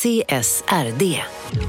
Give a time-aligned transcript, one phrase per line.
[0.00, 1.20] CSRD.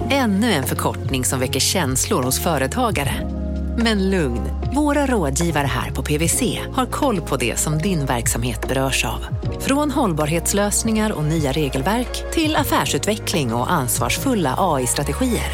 [0.09, 3.29] Ännu en förkortning som väcker känslor hos företagare.
[3.77, 4.41] Men lugn,
[4.75, 9.25] våra rådgivare här på PWC har koll på det som din verksamhet berörs av.
[9.59, 15.51] Från hållbarhetslösningar och nya regelverk till affärsutveckling och ansvarsfulla AI-strategier.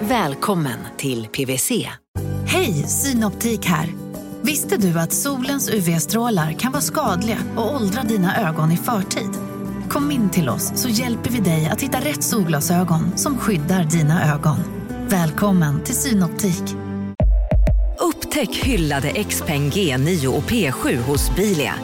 [0.00, 1.88] Välkommen till PWC.
[2.46, 3.88] Hej, Synoptik här.
[4.42, 9.49] Visste du att solens UV-strålar kan vara skadliga och åldra dina ögon i förtid?
[9.90, 14.34] Kom in till oss så hjälper vi dig att hitta rätt solglasögon som skyddar dina
[14.34, 14.58] ögon.
[15.08, 16.62] Välkommen till Synoptik.
[17.98, 21.74] Upptäck hyllade XPeng G9 och P7 hos Bilia.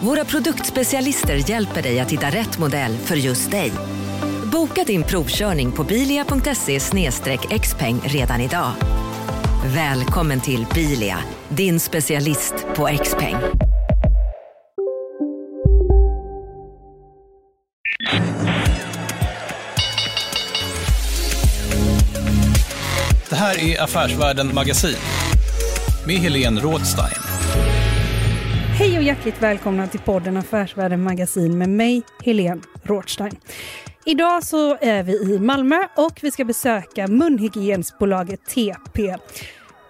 [0.00, 3.72] Våra produktspecialister hjälper dig att hitta rätt modell för just dig.
[4.52, 6.80] Boka din provkörning på bilia.se
[7.58, 8.72] xpeng redan idag.
[9.74, 13.65] Välkommen till Bilia, din specialist på XPeng.
[23.56, 24.96] Här är Affärsvärlden Magasin
[26.06, 27.22] med Helene Rådstein.
[28.78, 33.36] Hej och hjärtligt välkomna till podden Affärsvärlden Magasin med mig, Helene Rådstein.
[34.04, 39.16] Idag så är vi i Malmö och vi ska besöka munhygiensbolaget TP.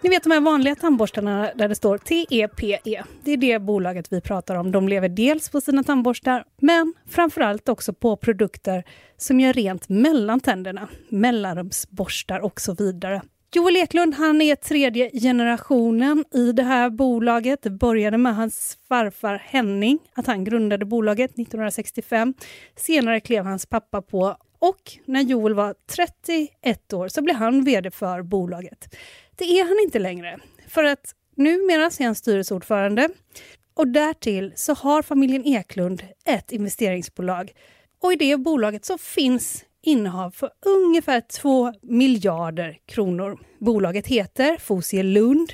[0.03, 2.79] Ni vet de här vanliga tandborstarna där det står TEPE.
[2.85, 3.03] E.
[3.25, 4.73] Det är det bolaget vi pratar om.
[4.73, 8.85] De lever dels på sina tandborstar men framförallt också på produkter
[9.17, 13.23] som gör rent mellan tänderna, mellanrumsborstar och så vidare.
[13.57, 17.63] Joel Eklund han är tredje generationen i det här bolaget.
[17.63, 22.35] Det började med hans farfar Henning, att han grundade bolaget 1965.
[22.77, 27.91] Senare klev hans pappa på och när Joel var 31 år så blev han vd
[27.91, 28.95] för bolaget.
[29.37, 33.09] Det är han inte längre, för att numera är han styrelseordförande
[33.75, 37.53] och därtill så har familjen Eklund ett investeringsbolag.
[38.03, 43.39] Och i det bolaget så finns innehav för ungefär 2 miljarder kronor.
[43.59, 45.53] Bolaget heter Fosie Lund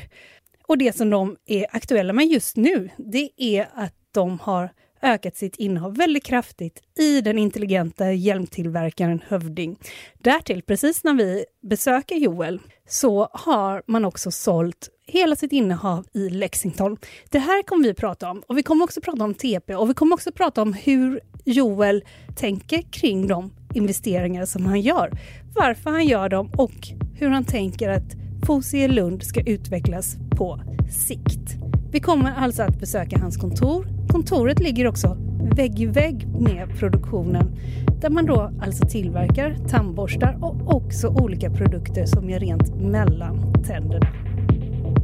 [0.67, 4.71] och det som de är aktuella med just nu det är att de har
[5.03, 9.79] ökat sitt innehav väldigt kraftigt i den intelligenta hjälmtillverkaren Hövding.
[10.19, 16.31] Därtill, precis när vi besöker Joel, så har man också sålt hela sitt innehav i
[16.31, 16.97] Lexington.
[17.31, 19.95] Det här kommer vi prata om och vi kommer också prata om TP och vi
[19.95, 22.05] kommer också prata om hur Joel
[22.37, 25.11] tänker kring de investeringar som han gör,
[25.55, 28.15] varför han gör dem och hur han tänker att
[28.47, 31.62] Fosie Lund ska utvecklas på sikt.
[31.93, 33.87] Vi kommer alltså att besöka hans kontor.
[34.09, 35.17] Kontoret ligger också
[35.57, 37.57] vägg i vägg med produktionen
[38.01, 44.07] där man då alltså tillverkar tandborstar och också olika produkter som gör rent mellan tänderna.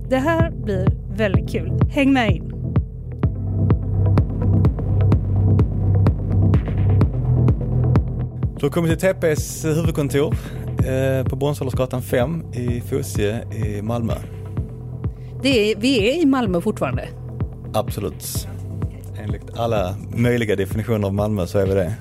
[0.08, 1.80] Det här blir väldigt kul.
[1.90, 2.48] Häng med in!
[8.58, 10.34] Du har kommit till TPs huvudkontor
[10.78, 14.37] eh, på Bronsåldersgatan 5 i Fosie i Malmö.
[15.42, 17.08] Det är, vi är i Malmö fortfarande?
[17.74, 18.48] Absolut.
[19.18, 21.94] Enligt alla möjliga definitioner av Malmö så är vi det.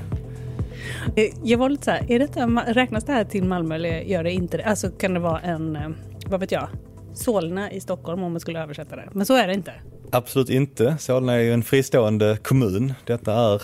[1.15, 4.23] Eh, jag var lite så här, är detta, räknas det här till Malmö eller gör
[4.23, 4.63] det inte det?
[4.63, 5.89] Alltså kan det vara en, eh,
[6.27, 6.67] vad vet jag,
[7.13, 9.09] Solna i Stockholm om man skulle översätta det.
[9.11, 9.73] Men så är det inte.
[10.11, 10.95] Absolut inte.
[10.99, 12.93] Solna är ju en fristående kommun.
[13.05, 13.61] Detta är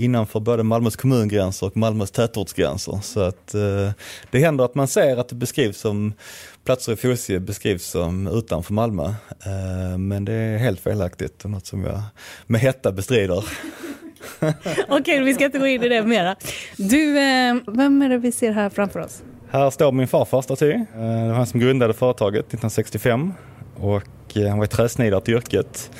[0.00, 2.98] innanför både Malmös kommungränser och Malmös tätortsgränser.
[3.02, 3.90] Så att eh,
[4.30, 6.12] det händer att man ser att det beskrivs som
[6.64, 9.04] platser i Fosie beskrivs som utanför Malmö.
[9.04, 12.02] Eh, men det är helt felaktigt och något som jag
[12.46, 13.44] med hetta bestrider.
[14.88, 16.36] Okej, vi ska inte gå in i det mera.
[16.76, 19.22] Du, eh, vem är det vi ser här framför oss?
[19.50, 20.70] Här står min farfar staty.
[20.70, 23.32] Eh, det var han som grundade företaget 1965
[23.76, 25.90] och eh, han var träsnidare till yrket.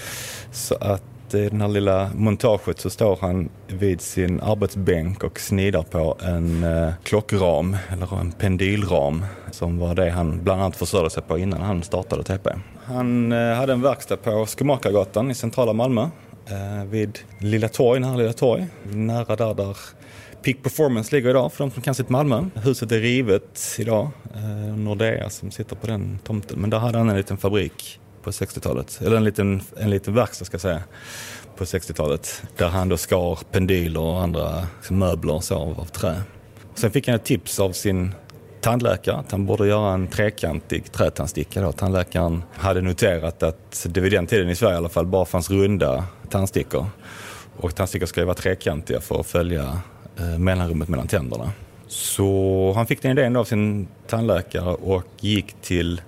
[0.53, 1.03] Så att
[1.35, 6.65] i det här lilla montaget så står han vid sin arbetsbänk och snidar på en
[6.65, 11.61] eh, klockram, eller en pendylram, som var det han bland annat försörjde sig på innan
[11.61, 12.51] han startade TP.
[12.85, 16.03] Han eh, hade en verkstad på Skomakargatan i centrala Malmö,
[16.47, 19.77] eh, vid Lilla Torg, nära Lilla Torg, nära där, där
[20.43, 22.45] Peak Performance ligger idag för de som kan sitt Malmö.
[22.55, 26.59] Huset är rivet idag, eh, Nordea som sitter på den tomten.
[26.61, 30.45] Men där hade han en liten fabrik på 60-talet, eller en liten, en liten verkstad
[30.45, 30.83] ska jag säga,
[31.57, 32.43] på 60-talet.
[32.57, 36.23] Där han då skar pendyler och andra liksom, möbler och så av, trä.
[36.75, 38.15] Sen fick han ett tips av sin
[38.61, 41.63] tandläkare att han borde göra en trekantig trätandsticka.
[41.63, 41.73] Då.
[41.73, 45.51] Tandläkaren hade noterat att det vid den tiden i Sverige i alla fall bara fanns
[45.51, 46.87] runda tandstickor.
[47.57, 49.81] Och tandstickor ska ju vara trekantiga för att följa
[50.19, 51.53] eh, mellanrummet mellan tänderna.
[51.87, 56.01] Så han fick den idén av sin tandläkare och gick till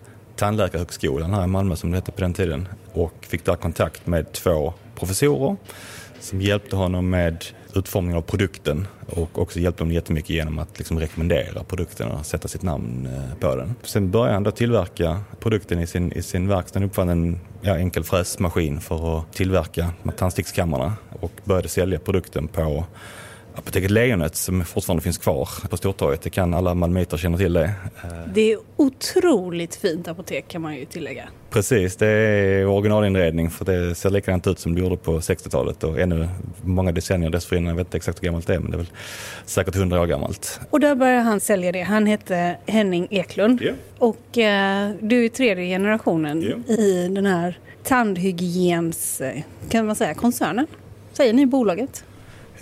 [0.42, 4.32] Tandläkarhögskolan här i Malmö som det hette på den tiden och fick där kontakt med
[4.32, 5.56] två professorer
[6.20, 7.44] som hjälpte honom med
[7.74, 12.48] utformningen av produkten och också hjälpte honom jättemycket genom att liksom rekommendera produkten och sätta
[12.48, 13.74] sitt namn eh, på den.
[13.82, 16.80] Sen började han då tillverka produkten i sin, i sin verkstad.
[16.80, 22.84] Han uppfann en ja, enkel fräsmaskin för att tillverka tandstickskammarna och började sälja produkten på
[23.54, 26.22] Apoteket Lejonet som fortfarande finns kvar på Stortorget.
[26.22, 27.70] Det kan alla malmöiter känna till det.
[28.34, 31.28] Det är otroligt fint apotek kan man ju tillägga.
[31.50, 36.00] Precis, det är originalinredning för det ser likadant ut som det gjorde på 60-talet och
[36.00, 36.28] ännu
[36.62, 37.68] många decennier dessförinnan.
[37.68, 38.90] Jag vet inte exakt hur gammalt det är men det är väl
[39.46, 40.60] säkert 100 år gammalt.
[40.70, 41.82] Och där började han sälja det.
[41.82, 43.62] Han hette Henning Eklund.
[43.62, 43.72] Ja.
[43.98, 46.74] Och eh, du är tredje generationen Ja.
[46.74, 50.66] i den här tandhygiens, eh, kan man säga, koncernen.
[51.12, 52.04] Säger ni bolaget?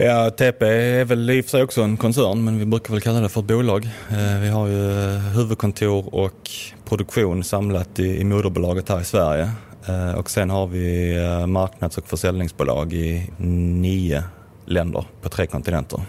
[0.02, 3.00] Ja, TP är väl i och för sig också en koncern men vi brukar väl
[3.00, 3.84] kalla det för ett bolag.
[4.10, 6.50] Eh, Vi har ju eh, huvudkontor och
[6.84, 9.50] produktion samlat i, i moderbolaget här i Sverige.
[9.88, 11.14] Eh, Och sen har vi
[11.46, 14.24] marknads och försäljningsbolag i nio
[14.66, 16.00] länder på tre kontinenter.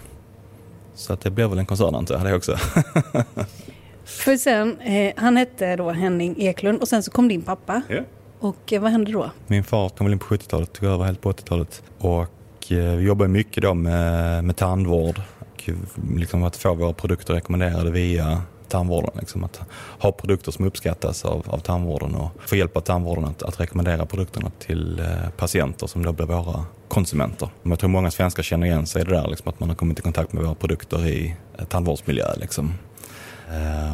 [0.94, 2.56] Så att det blir väl en koncern antar jag det också.
[4.04, 7.82] För sen, eh, han hette då Henning Eklund och sen så kom din pappa.
[7.88, 8.00] Ja.
[8.40, 9.30] Och eh, vad hände då?
[9.46, 11.82] Min far kom väl in på 70-talet, tog över helt på 80-talet.
[11.98, 12.26] Och
[12.62, 15.20] och eh, vi jobbar mycket då med, med tandvård.
[15.38, 15.74] Och eh,
[16.16, 19.10] liksom att få våra produkter rekommenderade via tandvården.
[19.20, 19.60] Liksom att
[19.98, 24.06] ha produkter som uppskattas av, av tandvården och få hjälp av tandvården att, att rekommendera
[24.06, 27.48] produkterna till eh, patienter som då blir våra konsumenter.
[27.62, 29.98] Jag tror många svenskar känner igen sig i det där, liksom, att man har kommit
[29.98, 31.36] i kontakt med våra produkter i
[31.68, 32.34] tandvårdsmiljö.
[32.36, 32.74] Liksom.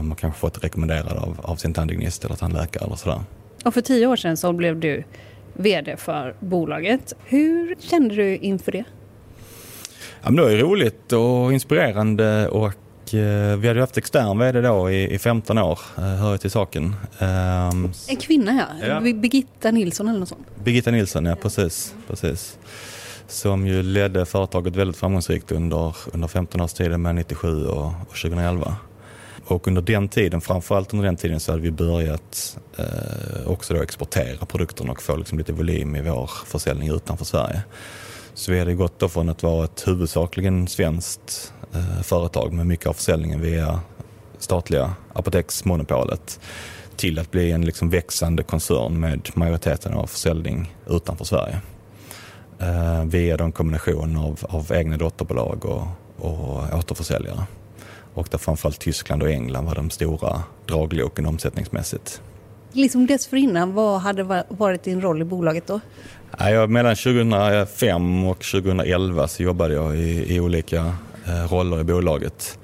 [0.03, 3.21] Man kanske fått rekommenderad av, av sin tandhygienist eller tandläkare eller sådär.
[3.65, 5.05] Och för tio år sedan så blev du
[5.59, 7.13] VD för bolaget.
[7.25, 8.85] Hur kände du inför det?
[10.23, 14.39] Ja, men det var ju roligt och inspirerande och eh, vi hade ju haft extern
[14.39, 16.95] vd då i, i 15 år, eh, hör ju till saken.
[17.19, 19.01] Ehm, En kvinna ja, Ja.
[19.01, 20.47] Birgitta Nilsson eller något sånt.
[20.65, 22.59] Birgitta Nilsson, ja precis, precis.
[23.27, 28.17] Som ju ledde företaget väldigt framgångsrikt under, under 15 års tid med 97 och, och
[28.23, 28.77] 2011.
[29.49, 33.83] Och under den tiden, framförallt under den tiden så hade vi börjat eh, också då
[33.83, 37.63] exportera produkterna och få liksom lite volym i vår försäljning utanför Sverige.
[38.35, 42.87] Så vi hade gått då från att vara ett huvudsakligen svenskt eh, företag med mycket
[42.87, 43.81] av försäljningen via
[44.39, 46.41] statliga apoteksmonopolet
[46.97, 51.61] till att bli en liksom växande koncern med majoriteten av försäljning utanför Sverige.
[52.59, 55.87] Eh, via en kombination av, av egna dotterbolag och,
[56.19, 57.47] och återförsäljare.
[58.19, 62.21] Och där framförallt Tyskland och England var de stora dragloken omsättningsmässigt.
[62.73, 65.81] Liksom dessförinnan, vad hade va- varit din roll i bolaget då?
[66.39, 70.93] Ja, jag, mellan 2005 och 2011 så jobbade jag i, i olika
[71.27, 72.59] eh, roller i bolaget.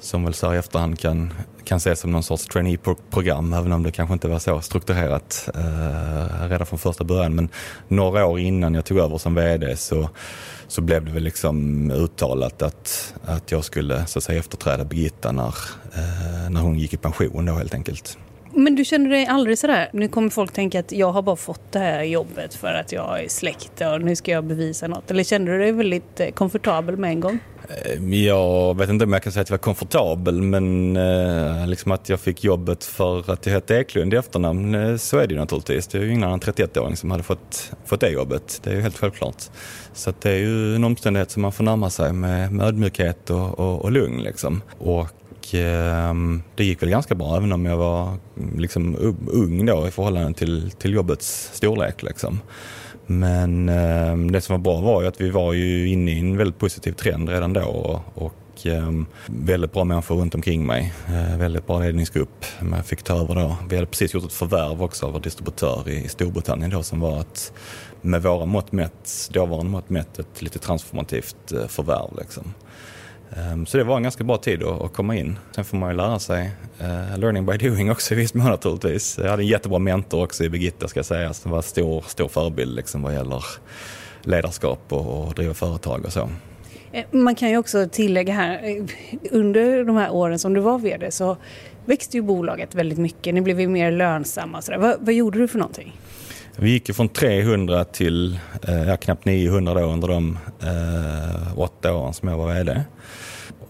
[0.00, 1.32] Som väl så här i efterhand kan,
[1.64, 6.48] kan ses som någon sorts trainee-program även om det kanske inte var så strukturerat eh,
[6.48, 7.34] redan från första början.
[7.34, 7.48] Men
[7.88, 10.08] några år innan jag tog över som VD så,
[10.70, 15.32] så blev det väl liksom uttalat att, att jag skulle så att säga, efterträda Birgitta
[15.32, 15.54] när,
[15.94, 18.18] eh, när hon gick i pension då helt enkelt.
[18.54, 21.72] Men du känner dig aldrig sådär, nu kommer folk tänka att jag har bara fått
[21.72, 25.10] det här jobbet för att jag är släkt och nu ska jag bevisa något.
[25.10, 27.38] Eller kände du dig väldigt eh, komfortabel med en gång?
[27.68, 31.92] Eh, jag vet inte om jag kan säga att jag var komfortabel men eh, liksom
[31.92, 35.40] att jag fick jobbet för att jag hette Eklund i efternamn, så är det ju
[35.40, 35.86] naturligtvis.
[35.86, 38.60] Det är ju ingen annan 31-åring som hade fått, fått det jobbet.
[38.64, 39.42] Det är ju helt självklart.
[39.92, 43.30] Så att det är ju en omständighet som man får närma sig med, med ödmjukhet
[43.30, 44.62] och, och, och lugn liksom.
[44.78, 45.08] Och
[45.54, 49.90] Ehm, det gick väl ganska bra även om jag var mm, liksom ung då i
[49.90, 52.40] förhållande till, till jobbets storlek liksom.
[53.06, 56.36] Men ehm, det som var bra var ju att vi var ju inne i en
[56.36, 60.92] väldigt positiv trend redan då och, och ehm, väldigt bra människor runt omkring mig.
[61.08, 62.44] Eh, väldigt bra ledningsgrupp.
[62.58, 63.56] som jag fick ta över då.
[63.68, 67.20] Vi hade precis gjort ett förvärv också av vår distributör i, Storbritannien då som var
[67.20, 67.52] ett,
[68.00, 72.54] med våra mått mätt, dåvarande mått mätt, ett lite transformativt eh, förvärv liksom.
[73.36, 75.38] Ehm, så det var en ganska bra tid att komma in.
[75.54, 79.18] Sen får man ju lära sig, eh, learning by doing också i viss mån naturligtvis.
[79.18, 82.04] Jag hade en jättebra mentor också i Birgitta ska jag säga, som var en stor,
[82.06, 83.44] stor förebild liksom vad gäller
[84.22, 86.28] ledarskap och, och driva företag och så.
[86.92, 88.84] Eh, man kan ju också tillägga här, eh,
[89.30, 91.36] under de här åren som du var VD så
[91.84, 93.34] växte ju bolaget väldigt mycket.
[93.34, 94.62] Ni blev ju mer lönsamma.
[94.62, 94.78] Så.
[94.78, 95.92] Vad, vad gjorde du för någonting?
[96.56, 102.14] Vi gick ju från 300 till eh, knappt 900 då under de eh, åtta åren
[102.14, 102.84] som jag var VD.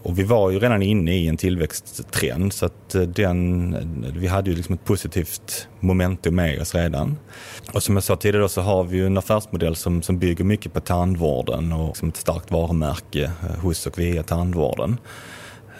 [0.03, 3.77] Och vi var ju redan inne i en tillväxttrend så att eh, den,
[4.15, 7.17] vi hade ju liksom ett positivt momentum med oss redan.
[7.73, 10.43] Och som jag sa tidigare då så har vi ju en affärsmodell som, som bygger
[10.43, 14.97] mycket på tandvården och som ett starkt varumärke eh, hos och via tandvården.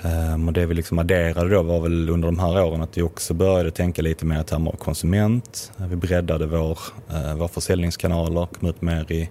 [0.04, 3.02] Um, Och det vi liksom adderade då var väl under de här åren att vi
[3.02, 5.72] också började tänka lite mer i termer av konsument.
[5.80, 6.80] Eh, vi breddade vår,
[7.10, 9.30] eh, våra försäljningskanaler, kom ut mer i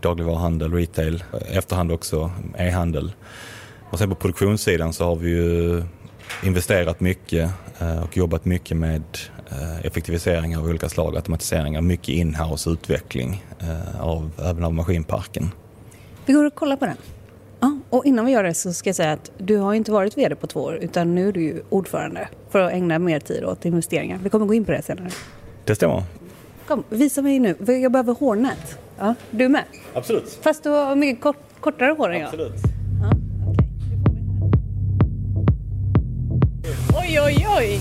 [0.00, 3.12] dagligvaruhandel, retail, eh, efterhand också e-handel.
[3.90, 5.82] Och sen på produktionssidan så har vi ju
[6.44, 7.50] investerat mycket
[7.82, 9.02] uh, och jobbat mycket med
[9.52, 13.44] uh, effektiviseringar av olika slag, automatiseringar, mycket inhouse utveckling
[14.00, 15.50] av, även av maskinparken.
[16.26, 16.96] Vi går och kollar på den.
[17.60, 20.18] Ja, och innan vi gör det så ska jag säga att du har inte varit
[20.18, 23.44] VD på två år utan nu är du ju ordförande för att ägna mer tid
[23.44, 24.18] åt investeringar.
[24.22, 25.10] Vi kommer gå in på det senare.
[25.64, 26.02] Det stämmer.
[26.66, 27.56] Kom, visa mig nu.
[27.66, 28.78] Jag behöver hårnät.
[28.98, 29.64] Ja, du med?
[29.94, 30.38] Absolut.
[30.42, 32.28] Fast du har mycket kort, kortare hår än jag.
[32.28, 32.54] Absolut.
[33.00, 33.14] Ja, här.
[37.00, 37.80] Oj, oj, oj!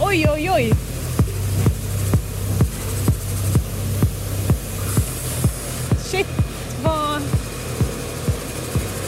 [0.00, 0.72] Oj, oj, oj!
[6.10, 6.26] Shit,
[6.84, 7.41] vad...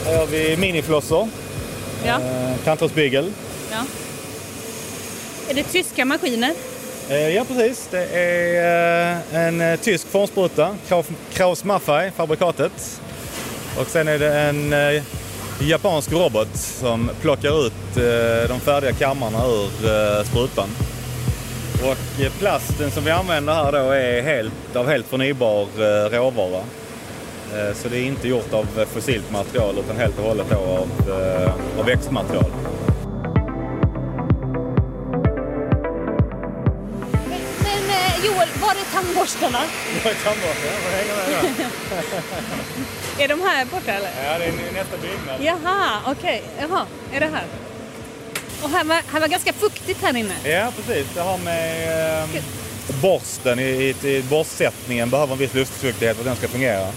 [0.05, 1.29] Här har vi miniflossor,
[2.05, 3.31] Ja, eh, kanthårsbygel.
[3.71, 3.77] ja.
[5.49, 6.53] Är det tyska maskiner?
[7.09, 7.87] Eh, Ja, precis.
[7.91, 10.75] Det är eh, en tysk formspruta,
[11.33, 13.01] Kraus- Maffei, fabrikatet.
[13.79, 14.75] Och sen är det en
[15.69, 17.73] japansk robot som plockar ut
[18.49, 20.69] de färdiga kammarna ur sprutan.
[21.83, 25.67] Och plasten som vi använder här då är helt, av helt förnybar
[26.09, 26.63] råvara.
[27.53, 31.79] Eh, Så det är inte gjort av fossilt material utan helt och hållet av, eh,
[31.79, 32.51] av växtmaterial.
[37.63, 39.59] Men eh, Joel, var är tandborstarna?
[43.19, 44.09] Är de här borta eller?
[44.25, 45.41] Ja, det är nästa byggnad.
[45.63, 46.43] Jaha, okej.
[46.59, 47.43] Jaha, är det här?
[48.61, 50.33] Och här var, här var ganska fuktigt här inne.
[50.43, 51.07] Ja, precis.
[51.13, 52.43] Det har med eh,
[53.01, 56.87] borsten i, i, i borstsättningen behöver en viss luftfuktighet för att den ska fungera.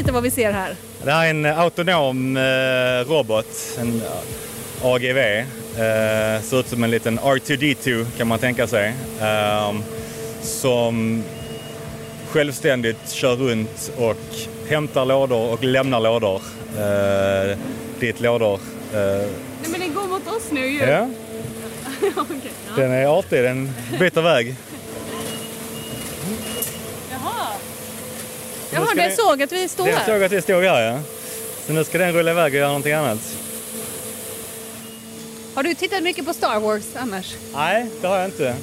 [0.00, 0.76] Lite vad vi ser här.
[1.04, 3.46] Det här är en autonom eh, robot,
[3.80, 4.02] en
[4.82, 5.18] AGV.
[5.18, 8.94] Eh, ser ut som en liten R2D2 kan man tänka sig.
[9.20, 9.82] ehm,
[10.42, 11.24] som
[12.30, 14.16] självständigt kör runt och
[14.68, 16.42] hämtar lådor och lämnar lådor.
[16.78, 17.58] Eh,
[18.00, 18.60] dit lådor...
[18.94, 20.78] Eh, Nej men den går mot oss nu ju.
[20.78, 21.08] ja,
[22.16, 22.36] Okej,
[22.68, 22.82] ja.
[22.82, 24.56] den är artig, den byter väg.
[27.10, 27.46] Jaha.
[28.58, 30.04] Nu Jaha, den såg att vi stod Den här.
[30.06, 30.98] såg att vi stod här ja.
[31.66, 33.18] Så nu ska den rulla iväg och göra någonting annat.
[35.54, 37.34] Har du tittat mycket på Star Wars annars?
[37.54, 38.54] Nej, det har jag inte.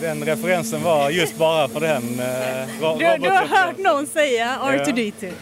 [0.00, 5.32] Den referensen var just bara för den eh, Du, du har hört någon säga R2D2.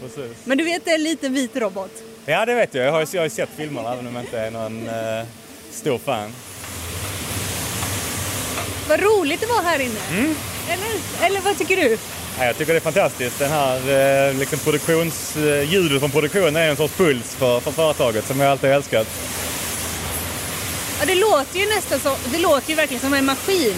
[0.00, 0.36] Precis.
[0.44, 1.90] Men du vet det är en liten vit robot?
[2.26, 2.86] Ja, det vet jag.
[2.86, 5.26] Jag har, jag har sett filmerna även om jag inte är någon eh,
[5.70, 6.32] stor fan.
[8.88, 10.00] Vad roligt det var här inne.
[10.12, 10.34] Mm.
[10.68, 11.98] Eller, eller vad tycker du?
[12.40, 13.38] Ja, jag tycker det är fantastiskt.
[13.38, 13.76] Den här
[14.28, 18.50] eh, liksom produktions, eh, från produktionen är en sorts puls för, för företaget som jag
[18.50, 19.06] alltid har älskat.
[21.00, 22.16] Ja, det låter ju nästan så.
[22.32, 23.74] Det låter ju verkligen som en maskin.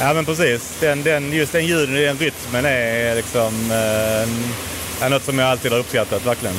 [0.00, 0.76] Ja men precis.
[0.80, 5.48] Den, den, just den ljuden i den rytmen är liksom eh, är något som jag
[5.48, 6.56] alltid har uppskattat verkligen.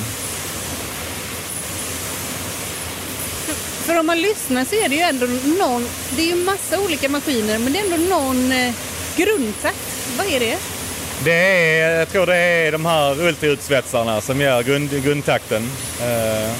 [3.85, 5.25] För om man lyssnar så är det ju ändå
[5.59, 8.73] någon, det är ju massa olika maskiner men det är ändå någon eh,
[9.15, 10.17] grundtakt.
[10.17, 10.78] Vad är det?
[11.23, 15.63] Det är, jag tror det är de här ultraljudsvetsarna som gör grund, grundtakten.
[16.01, 16.51] Eh,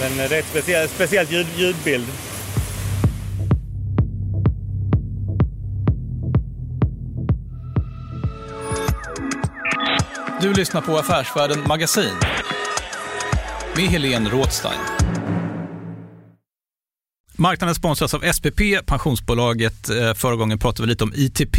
[0.00, 2.06] men det är ett speciellt, speciellt ljud, ljudbild.
[10.40, 12.12] Du lyssnar på Affärsvärlden Magasin
[13.76, 14.80] med Helene Rådstein.
[17.36, 19.88] Marknaden sponsras av SPP, pensionsbolaget.
[19.88, 21.58] Eh, Förra gången pratade vi lite om ITP.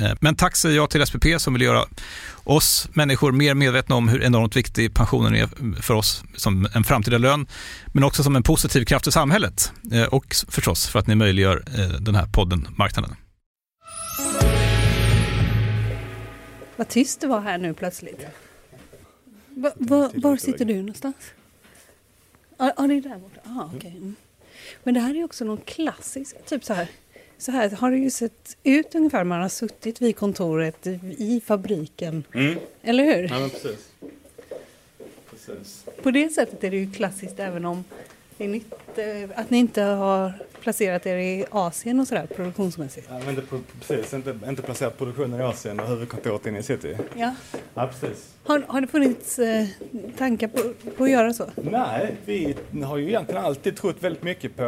[0.00, 1.84] Eh, men tack säger jag till SPP som vill göra
[2.44, 5.48] oss människor mer medvetna om hur enormt viktig pensionen är
[5.82, 7.46] för oss som en framtida lön,
[7.92, 11.64] men också som en positiv kraft i samhället eh, och förstås för att ni möjliggör
[11.78, 13.16] eh, den här podden Marknaden.
[16.76, 18.26] Vad tyst det var här nu plötsligt.
[19.48, 21.16] Va, va, var sitter du någonstans?
[22.58, 23.40] Ja, ah, det är där borta.
[23.44, 23.90] Ah, okay.
[23.90, 24.16] Mm.
[24.84, 26.88] Men det här är också någon klassisk, typ så här.
[27.38, 30.86] Så här har det ju sett ut ungefär man har suttit vid kontoret
[31.18, 32.24] i fabriken.
[32.34, 32.58] Mm.
[32.82, 33.22] Eller hur?
[33.22, 33.92] Ja, precis.
[35.30, 35.84] precis.
[36.02, 37.84] På det sättet är det ju klassiskt även om
[38.44, 43.06] inte, att ni inte har placerat er i Asien och sådär produktionsmässigt?
[43.10, 43.42] Ja, men det,
[43.80, 46.96] precis, inte, inte placerat produktionen i Asien och huvudkontoret inne i city.
[47.16, 47.34] Ja,
[47.74, 48.34] ja precis.
[48.44, 49.66] Har, har det funnits eh,
[50.18, 51.46] tankar på, på att göra så?
[51.56, 54.62] Nej, vi har ju egentligen alltid trott väldigt mycket på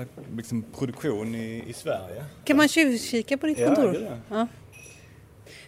[0.00, 2.24] eh, liksom produktion i, i Sverige.
[2.44, 3.92] Kan man tjuvkika på ditt ja, kontor?
[3.92, 4.20] Det det.
[4.28, 4.46] Ja.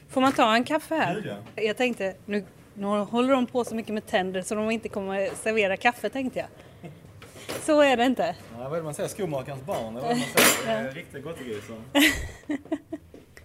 [0.08, 1.38] Får man ta en kaffe här?
[1.54, 1.62] Ja.
[1.62, 2.44] Jag tänkte, nu,
[2.78, 6.38] nu håller de på så mycket med tänder så de inte kommer servera kaffe tänkte
[6.38, 6.48] jag.
[7.62, 8.34] Så är det inte.
[8.58, 9.08] Ja, vad är det man säger?
[9.08, 9.94] Skomakarens barn?
[9.94, 10.84] Vad man säger?
[10.84, 10.90] Ja.
[10.94, 11.76] Riktigt gottegrisar.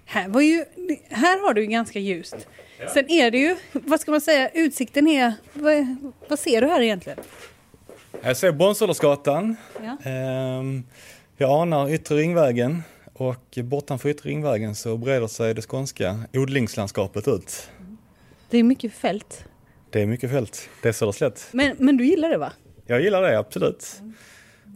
[0.06, 0.66] här, var ju,
[1.10, 2.48] här har du ju ganska ljust.
[2.80, 2.90] Ja.
[2.90, 5.34] Sen är det ju, vad ska man säga, utsikten är...
[5.54, 5.98] Vad,
[6.28, 7.20] vad ser du här egentligen?
[8.22, 9.56] Jag ser Bronsåldersgatan.
[9.84, 10.10] Ja.
[10.12, 10.84] Ehm,
[11.38, 12.84] jag anar Yttre Ringvägen
[13.14, 17.70] och bortanför Yttre Ringvägen så breder sig det skånska odlingslandskapet ut.
[18.52, 19.46] Det är mycket fält.
[19.90, 20.70] Det är mycket fält.
[20.82, 21.48] Det är Söderslätt.
[21.52, 22.54] Men, men du gillar det va?
[22.86, 24.02] Jag gillar det, absolut.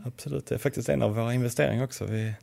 [0.05, 2.05] Absolut, det är faktiskt en av våra investeringar också.
[2.05, 2.33] Vi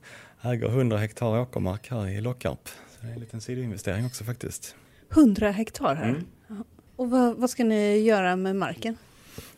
[0.42, 2.68] äger 100 hektar åkermark här i Lockarp.
[2.68, 4.76] Så det är en liten sidoinvestering också faktiskt.
[5.12, 6.08] 100 hektar här?
[6.08, 6.64] Mm.
[6.96, 8.96] Och vad, vad, ska ni göra med marken?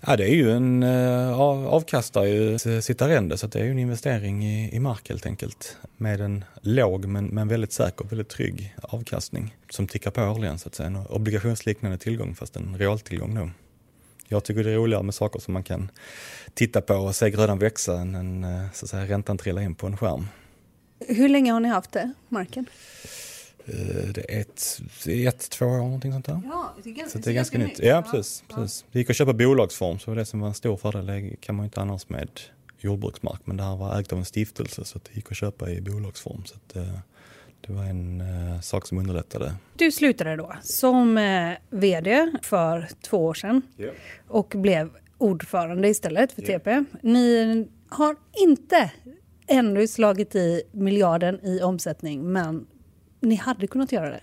[0.06, 3.78] Ja, det är ju en, eh, avkastar ju sitt arrende så det är ju en
[3.78, 5.76] investering i, i mark helt enkelt.
[5.96, 10.68] Med en låg men, men väldigt säker, väldigt trygg avkastning som tickar på årligen så
[10.68, 10.86] att säga.
[10.86, 13.50] En obligationsliknande tillgång fast en realtillgång då.
[14.28, 15.90] Jag tycker det är roligare med saker som man kan
[16.54, 19.74] titta på och se grödan växa än en, eh, så att säga, räntan trilla in
[19.74, 20.26] på en skärm.
[21.08, 22.66] Hur länge har ni haft det, marken?
[23.66, 26.40] Eh, det är ett, ett två år någonting sånt där.
[26.44, 27.78] Ja, det är ganska, så det är ganska, nytt.
[27.78, 28.56] Ja, precis, ja.
[28.56, 28.84] precis.
[28.92, 31.64] Det gick att köpa bolagsform så det som var en stor fördel det kan man
[31.64, 32.28] inte annars med
[32.78, 33.40] jordbruksmark.
[33.44, 36.44] Men det här var ägt av en stiftelse så det gick att köpa i bolagsform.
[36.44, 36.98] Så att, eh,
[37.66, 39.54] det var en uh, sak som underlättade.
[39.76, 43.94] Du slutade då som uh, VD för två år sedan yeah.
[44.28, 46.60] och blev ordförande istället för yeah.
[46.60, 46.84] TP.
[47.02, 48.90] Ni har inte
[49.46, 52.66] ännu slagit i miljarden i omsättning men
[53.24, 54.20] ni hade kunnat göra det.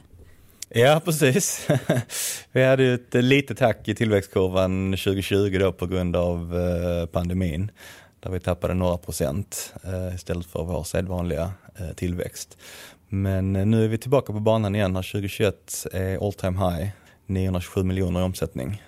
[0.74, 1.68] Ja, precis.
[2.52, 7.72] Vi hade ett litet hack i tillväxtkurvan 2020 då på grund av eh, pandemin
[8.20, 12.58] där vi tappade några procent eh, istället för vår sedvanliga eh, tillväxt.
[13.08, 16.90] Men nu är vi tillbaka på banan igen när 2021 är all time high.
[17.26, 18.84] 927 miljoner i omsättning.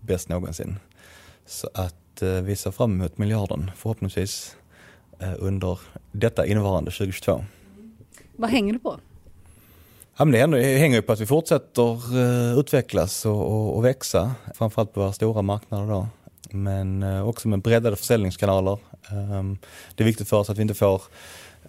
[0.00, 0.76] Bäst någonsin.
[1.46, 4.56] Så att vi ser fram emot miljarden förhoppningsvis
[5.38, 5.78] under
[6.12, 7.44] detta innevarande 2022.
[8.38, 9.00] Vad hänger det på?
[10.16, 14.92] Ja, men det hänger på att vi fortsätter uh, utvecklas och, och, och, växa, framförallt
[14.92, 16.08] på våra stora marknader då.
[16.50, 18.78] Men uh, också med breddade försäljningskanaler.
[19.12, 19.58] Um,
[19.94, 21.02] det är viktigt för oss att vi inte får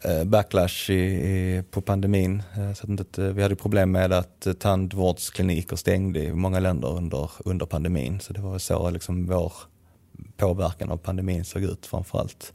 [0.01, 2.43] Eh, backlash i, i, på pandemin.
[2.57, 7.65] Eh, så att vi hade problem med att tandvårdskliniker stängde i många länder under, under
[7.65, 8.19] pandemin.
[8.19, 9.53] Så det var så liksom vår
[10.37, 12.53] påverkan av pandemin såg ut framförallt.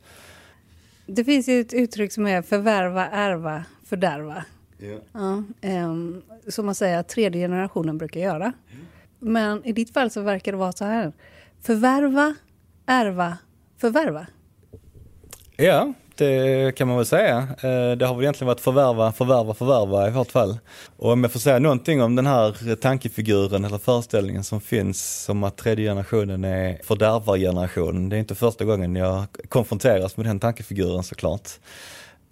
[1.06, 4.44] Det finns ju ett uttryck som är förvärva, ärva, fördärva.
[4.78, 5.00] Yeah.
[5.12, 5.42] Ja,
[5.84, 8.44] um, som man säger att tredje generationen brukar göra.
[8.44, 8.86] Mm.
[9.18, 11.12] Men i ditt fall så verkar det vara så här.
[11.62, 12.34] Förvärva,
[12.86, 13.38] ärva,
[13.80, 14.26] förvärva.
[15.56, 17.38] Ja, det kan man väl säga.
[17.38, 20.58] Eh, det har väl egentligen varit förvärva, förvärva, förvärva i vart fall.
[20.96, 25.44] Och om jag får säga någonting om den här tankefiguren eller föreställningen som finns om
[25.44, 28.08] att tredje generationen är fördärvargenerationen.
[28.08, 31.48] Det är inte första gången jag konfronteras med den tankefiguren såklart.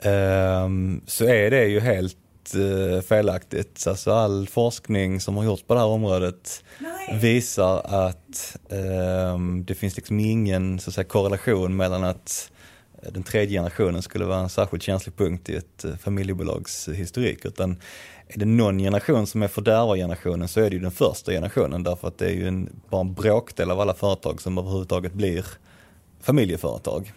[0.03, 2.17] Ehm, så är det ju helt
[2.55, 3.87] eh, felaktigt.
[3.87, 7.19] Alltså all forskning som har gjorts på det här området Nej.
[7.21, 8.57] visar att
[9.35, 12.53] um, det finns liksom ingen så att säga, korrelation mellan att
[13.13, 17.45] den tredje generationen skulle vara en särskilt känslig punkt i ett eh, familjebolags historik.
[17.45, 17.77] Utan
[18.29, 22.09] är det någon generation som är fördärvargenerationen så är det ju den första generationen därför
[22.09, 25.47] att det är ju en, bara en bråkdel av alla företag som överhuvudtaget blir
[26.21, 27.13] familjeföretag.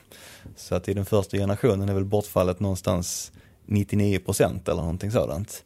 [0.55, 3.31] Så att i den första generationen är väl bortfallet någonstans
[3.65, 5.63] 99 procent eller någonting sådant.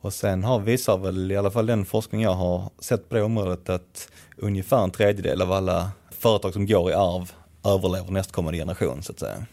[0.00, 3.22] Och sen har, visar väl i alla fall den forskning jag har sett på det
[3.22, 7.32] området att ungefär en tredjedel av alla företag som går i arv
[7.64, 9.46] överlever nästkommande generation så att säga.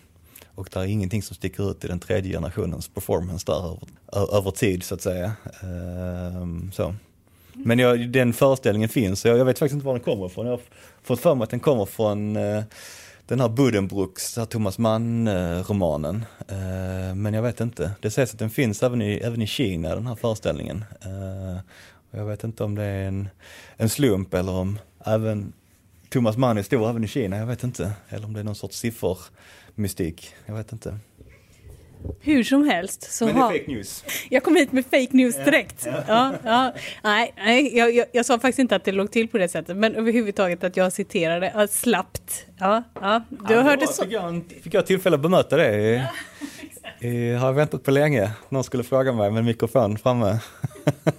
[0.55, 4.51] Och det är ingenting som sticker ut i den tredje generationens performance där över, över
[4.51, 5.33] tid så att säga.
[5.61, 6.95] Ehm, så.
[7.53, 10.45] Men jag, den föreställningen finns och jag, jag, vet faktiskt inte var den kommer ifrån.
[10.45, 10.61] Jag har
[11.03, 12.63] fått för mig att den kommer från eh,
[13.27, 16.25] den här Buddenbrooks, här Thomas Mann-romanen.
[16.47, 17.91] Eh, men jag vet inte.
[18.01, 20.85] Det sägs att den finns även i, även i Kina, den här föreställningen.
[21.01, 21.59] Eh,
[22.11, 23.29] jag vet inte om det är en,
[23.77, 25.53] en slump eller om även
[26.09, 27.91] Thomas Mann är stor även i Kina, jag vet inte.
[28.09, 30.99] Eller om det är någon sorts siffermystik, jag vet inte.
[32.21, 34.03] Hur som helst så Men det är fake news.
[34.29, 35.85] Jag kom hit med fake news direkt.
[35.85, 36.33] Ja, ja.
[36.43, 36.73] ja.
[37.03, 39.77] Nej, nej jag, jag, jag, sa faktiskt inte att det låg till på det sättet,
[39.77, 42.45] men överhuvudtaget att jag citerade uh, slappt.
[42.59, 43.21] Ja, ja.
[43.29, 44.03] Du ja, det så.
[44.03, 45.75] Fick jag, fick jag tillfälle att bemöta det.
[45.75, 45.95] I,
[47.01, 48.31] ja, i, har väntat på länge.
[48.49, 50.39] Någon skulle fråga mig med mikrofon framme.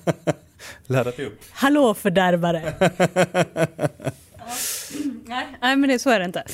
[0.87, 1.41] Laddat upp.
[1.51, 2.73] Hallå fördärvare!
[5.61, 6.45] Nej men det, så är det inte.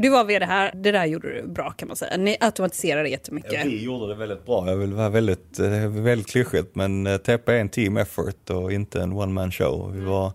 [0.00, 2.16] Du var vd här, det där gjorde du bra kan man säga.
[2.16, 3.52] Ni automatiserade jättemycket.
[3.52, 4.68] Ja, vi gjorde det väldigt bra.
[4.68, 8.72] Jag vill vara väldigt, eh, väldigt klyschigt men eh, TP är en team effort och
[8.72, 9.92] inte en one man show.
[9.92, 10.32] Vi var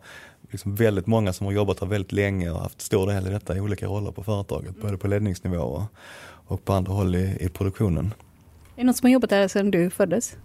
[0.52, 3.58] liksom väldigt många som har jobbat här väldigt länge och haft stor del i detta
[3.58, 4.82] i olika roller på företaget.
[4.82, 5.84] Både på ledningsnivå och,
[6.26, 8.14] och på andra håll i, i produktionen.
[8.76, 10.38] Är det någon som har jobbat där sedan du föddes?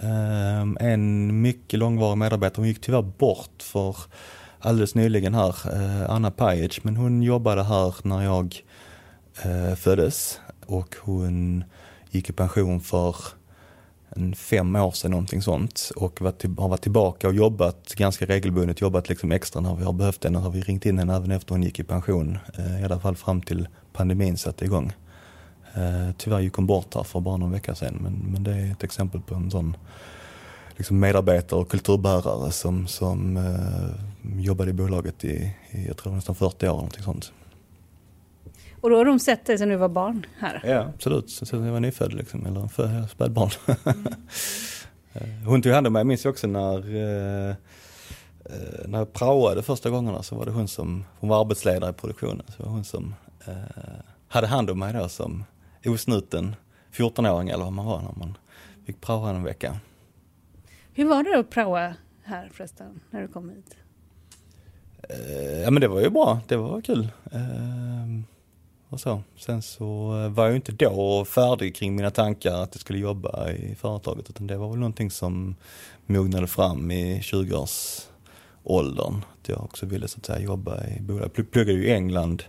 [0.00, 3.96] Um, en mycket långvarig medarbetare, hon gick tyvärr bort för
[4.60, 8.62] alldeles nyligen här, eh, Anna Pajic, men hon jobbade här när jag
[9.42, 11.64] eh, föddes och hon
[12.10, 13.16] gick i pension för
[14.08, 19.08] en fem år sedan någonting sånt och har varit tillbaka och jobbat ganska regelbundet, jobbat
[19.08, 20.38] liksom extra när vi har behövt henne.
[20.38, 23.16] Har vi ringt in henne även efter hon gick i pension, eh, i alla fall
[23.16, 24.92] fram till pandemin satte igång.
[26.16, 28.84] Tyvärr gick hon bort här för bara någon vecka sedan men, men det är ett
[28.84, 29.76] exempel på en sån
[30.78, 36.34] liksom medarbetare och kulturbärare som, som eh, jobbade i bolaget i, i, jag tror nästan
[36.34, 36.72] 40 år.
[36.72, 37.32] Någonting sånt.
[38.80, 40.62] Och då har de sett dig sedan du var barn här?
[40.64, 41.30] Ja, absolut.
[41.30, 43.50] Sen jag var nyfödd, liksom, eller för, spädbarn.
[43.84, 45.44] Mm.
[45.46, 47.54] Hon tog hand om mig, jag minns också när, eh,
[48.86, 52.46] när jag praoade första gångerna så var det hon som, hon var arbetsledare i produktionen,
[52.56, 53.14] så var hon som
[53.46, 53.54] eh,
[54.28, 55.44] hade hand om mig då som
[55.86, 56.56] osnuten
[56.92, 58.38] 14-åring eller vad man var när man
[58.86, 59.76] fick praoa en vecka.
[60.92, 63.76] Hur var det att praoa här förresten, när du kom hit?
[65.02, 67.08] Eh, ja men det var ju bra, det var kul.
[67.32, 67.40] Eh,
[68.88, 69.22] och så.
[69.36, 73.74] Sen så var jag inte då färdig kring mina tankar att jag skulle jobba i
[73.74, 75.56] företaget utan det var väl någonting som
[76.06, 79.24] mognade fram i 20-årsåldern.
[79.42, 81.30] Att jag också ville så att säga jobba i bolag.
[81.34, 82.42] Jag pluggade ju i England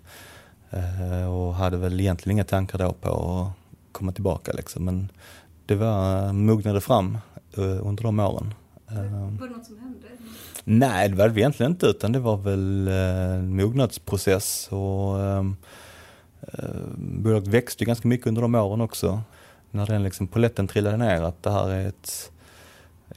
[0.69, 3.51] eh, och hade väl egentligen inga tankar då på att
[3.91, 4.85] komma tillbaka liksom.
[4.85, 5.11] Men
[5.65, 7.17] det var, mognade fram
[7.57, 8.53] Eh, under de åren.
[8.85, 10.07] Var det något som hände?
[10.71, 15.55] Nej, det var det egentligen inte utan det var väl eh, en mognadsprocess och ehm,
[16.41, 19.21] eh, bolaget växte ganska mycket under de åren också.
[19.71, 22.31] När den liksom poletten trillade ner att det här är ett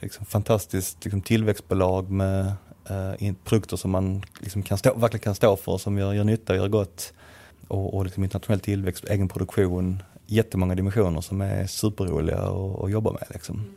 [0.00, 2.52] liksom, fantastiskt liksom, tillväxtbolag med
[2.88, 6.52] eh, produkter som man liksom kan stå, verkligen kan stå för, som gör, gör nytta
[6.52, 7.12] och gör gott.
[7.68, 12.38] Och, och liksom internationell tillväxt, egen produktion, jättemånga dimensioner som är superroliga
[12.82, 13.24] att jobba med.
[13.30, 13.56] Liksom.
[13.56, 13.72] Mm.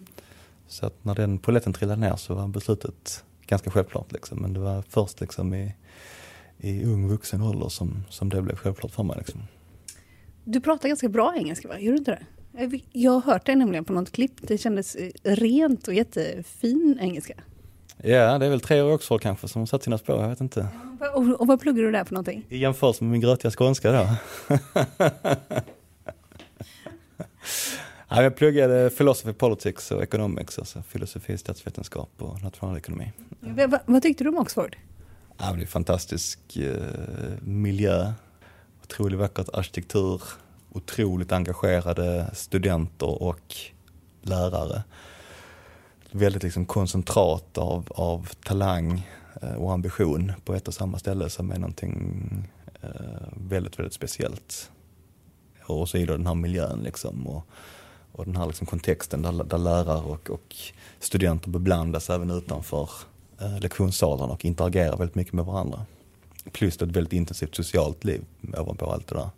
[0.68, 4.12] Så att när den poletten trillade ner så var beslutet ganska självklart.
[4.12, 4.42] Liksom.
[4.42, 5.76] Men det var först liksom i,
[6.58, 9.18] i ung vuxen ålder som, som det blev självklart för mig.
[9.18, 9.42] Liksom.
[10.44, 11.80] Du pratar ganska bra engelska, va?
[11.80, 12.26] Gör du inte det?
[12.92, 14.34] Jag har hört dig nämligen på något klipp.
[14.42, 17.34] Det kändes eh, rent och jättefin engelska.
[17.98, 20.42] Ja, det är väl tre år Oxford kanske som har satt sina spår, jag vet
[20.42, 20.68] inte.
[21.14, 22.46] Och, och vad pluggar du där för någonting?
[22.50, 24.08] I jämförelse med min grötiga skånska då.
[28.16, 33.12] Ja, jag pluggade philosophy, politics och economics, alltså filosofi, statsvetenskap och nationalekonomi.
[33.58, 33.68] Ja.
[33.68, 34.78] Va, vad tyckte du om Oxford?
[35.38, 36.74] Ja, det är fantastisk eh,
[37.42, 38.14] miljö,
[38.84, 40.22] otroligt vackert arkitektur,
[40.72, 43.56] otroligt engagerade studenter och
[44.22, 44.84] lärare.
[46.12, 49.10] Väldigt liksom koncentrat av, av talang
[49.42, 52.48] eh, och ambition på ett och samma ställe som är någonting
[52.82, 52.90] eh,
[53.34, 54.72] väldigt, väldigt speciellt.
[55.66, 57.48] Och så det den här miljön liksom och,
[58.16, 60.56] och den här liksom kontexten där, där lärare och, och
[61.00, 62.90] studenter beblandas även utanför
[63.42, 65.86] eh, lektionssalen och interagerar väldigt mycket med varandra.
[66.52, 68.26] Plus ett väldigt intensivt socialt liv
[68.58, 69.30] ovanpå allt det där.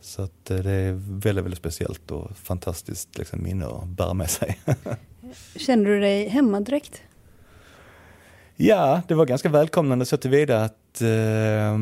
[0.00, 4.30] Så att eh, det är väldigt, väldigt speciellt och fantastiskt liksom, minne att bära med
[4.30, 4.58] sig.
[5.56, 7.02] Kände du dig hemma direkt?
[8.56, 11.78] Ja, det var ganska välkomnande så tillvida att eh,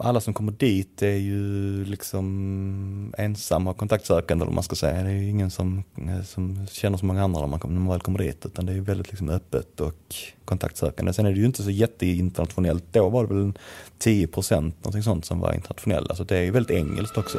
[0.00, 5.02] alla som kommer dit är ju liksom ensamma och kontaktsökande eller man ska säga.
[5.02, 7.88] Det är ju ingen som, eh, som känner så många andra när man, när man
[7.88, 11.12] väl kommer dit utan det är väldigt liksom öppet och kontaktsökande.
[11.12, 12.84] Sen är det ju inte så jätteinternationellt.
[12.92, 13.52] Då var det väl
[13.98, 17.38] 10 procent någonting sånt som var internationella så det är ju väldigt engelskt också.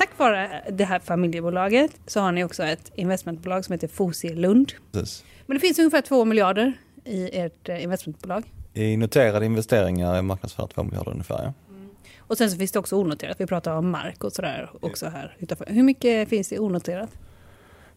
[0.00, 4.72] Tack vare det här familjebolaget så har ni också ett investmentbolag som heter Fosie Lund.
[4.92, 5.24] Precis.
[5.46, 6.72] Men det finns ungefär 2 miljarder
[7.04, 8.44] i ert eh, investmentbolag.
[8.74, 11.38] I noterade investeringar är marknadsvärdet 2 miljarder ungefär.
[11.38, 11.52] Ja.
[11.74, 11.90] Mm.
[12.18, 13.40] Och sen så finns det också onoterat.
[13.40, 15.66] Vi pratar om mark och sådär också här utanför.
[15.68, 17.10] Hur mycket finns det onoterat?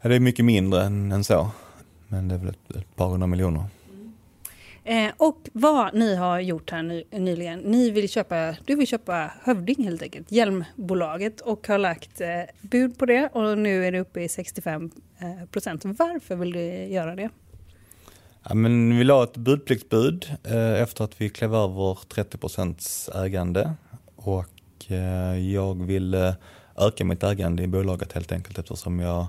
[0.02, 1.52] Ja, det är mycket mindre än, än så.
[2.08, 3.64] Men det är väl ett, ett par hundra miljoner.
[4.86, 9.32] Eh, och vad ni har gjort här ny, nyligen, ni vill köpa, du vill köpa
[9.44, 12.28] Hövding helt enkelt, Hjälmbolaget och har lagt eh,
[12.62, 15.86] bud på det och nu är det uppe i 65 eh, procent.
[15.86, 17.30] Varför vill du göra det?
[18.44, 23.74] Ja, men vi la ett budpliktsbud eh, efter att vi klev över 30 procents ägande
[24.16, 26.36] och eh, jag ville eh,
[26.76, 29.28] öka mitt ägande i bolaget helt enkelt eftersom jag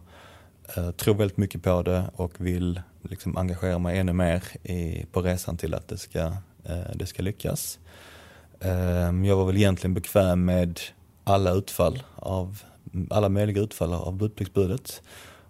[0.76, 5.22] eh, tror väldigt mycket på det och vill liksom engagera mig ännu mer i, på
[5.22, 6.20] resan till att det ska,
[6.64, 7.78] eh, det ska lyckas.
[8.60, 10.80] Eh, jag var väl egentligen bekväm med
[11.24, 12.62] alla utfall av,
[13.10, 15.02] alla möjliga utfall av budpliktsbudet.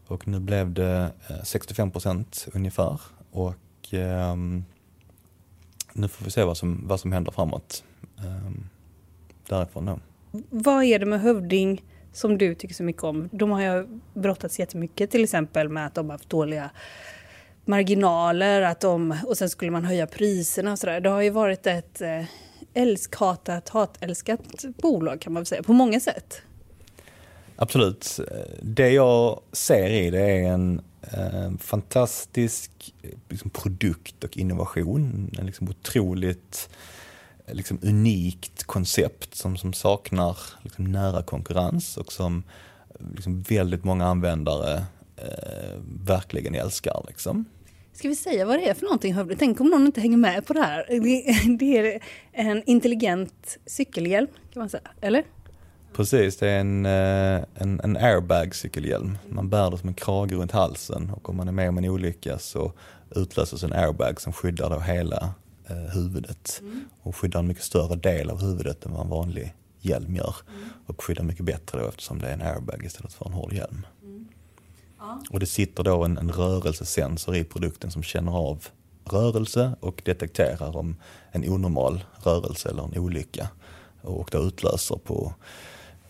[0.07, 4.37] Och nu blev det eh, 65 procent ungefär och eh,
[5.93, 7.85] nu får vi se vad som, vad som händer framåt
[8.19, 8.51] eh,
[9.49, 9.99] därifrån då.
[10.51, 13.29] Vad är det med Hövding som du tycker så mycket om?
[13.33, 16.71] De har ju brottats jättemycket till exempel med att de har haft dåliga
[17.65, 21.01] marginaler att de, och sen skulle man höja priserna och sådär.
[21.01, 22.25] Det har ju varit ett eh,
[22.75, 26.43] älskhatat, hatälskat bolag kan man väl säga, på många sätt.
[27.57, 28.21] Absolut.
[28.63, 32.95] Det jag ser i det är en eh, fantastisk
[33.29, 35.31] liksom, produkt och innovation.
[35.39, 36.69] En liksom otroligt
[37.47, 42.43] liksom, unikt koncept som, som saknar liksom, nära konkurrens och som
[43.15, 44.85] liksom, väldigt många användare
[45.17, 47.05] eh, verkligen älskar.
[47.09, 47.45] Liksom.
[47.95, 49.39] Ska vi säga vad det är för någonting Hövding?
[49.39, 50.87] Tänk om någon inte hänger med på det här.
[51.59, 52.01] Det är
[52.33, 55.25] en intelligent cykelhjälm kan man säga, eller?
[55.93, 59.19] Precis, det är en, eh, en, en airbag cykelhjälm.
[59.29, 61.85] Man bär det som en krage runt halsen och om man är med om en
[61.85, 62.73] olycka så
[63.11, 65.35] utlöses en airbag som skyddar då hela
[65.67, 66.85] eh, huvudet mm.
[67.03, 70.37] och skyddar en mycket större del av huvudet än vad en vanlig hjälm gör.
[70.49, 70.69] Mm.
[70.87, 73.87] Och skyddar mycket bättre då eftersom det är en airbag istället för en hård hjälm.
[75.31, 78.67] Och det sitter då en, en rörelsesensor i produkten som känner av
[79.05, 80.97] rörelse och detekterar om
[81.33, 83.49] en onormal rörelse eller en olycka.
[84.03, 85.35] Och det utlöser på,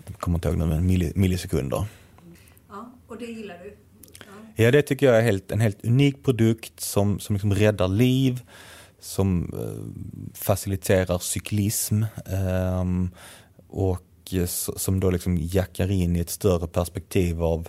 [0.07, 1.85] jag kommer inte ihåg nu, men millisekunder.
[2.68, 3.76] Ja, och det gillar du?
[4.57, 8.42] Ja, det tycker jag är helt, en helt unik produkt som, som liksom räddar liv,
[9.00, 12.85] som eh, faciliterar cyklism eh,
[13.68, 14.35] och
[14.76, 17.68] som då liksom jackar in i ett större perspektiv av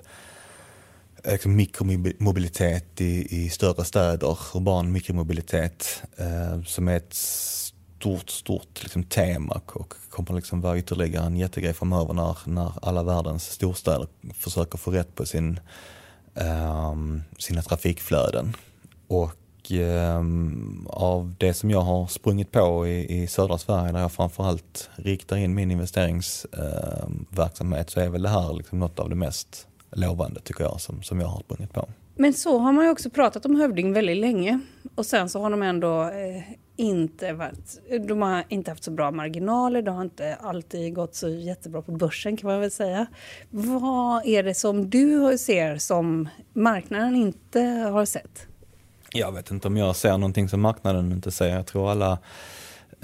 [1.32, 9.04] liksom mikromobilitet i, i större städer, urban mikromobilitet eh, som är ett stort, stort liksom,
[9.04, 14.78] tema och kommer liksom vara ytterligare en jättegrej framöver när, när alla världens storstäder försöker
[14.78, 15.60] få rätt på sin,
[16.36, 16.96] eh,
[17.38, 18.56] sina trafikflöden.
[19.08, 20.24] Och eh,
[20.88, 25.38] av det som jag har sprungit på i, i södra Sverige där jag framförallt riktar
[25.38, 30.64] in min investeringsverksamhet så är väl det här liksom något av det mest lovande tycker
[30.64, 31.90] jag som, som jag har sprungit på.
[32.16, 34.60] Men så har man ju också pratat om Hövding väldigt länge
[34.96, 36.44] och sen så har de ändå eh,
[36.76, 41.30] inte varit, de har inte haft så bra marginaler, de har inte alltid gått så
[41.30, 43.06] jättebra på börsen kan man väl säga.
[43.50, 48.48] Vad är det som du ser som marknaden inte har sett?
[49.12, 51.48] Jag vet inte om jag ser någonting som marknaden inte ser.
[51.48, 52.18] Jag tror alla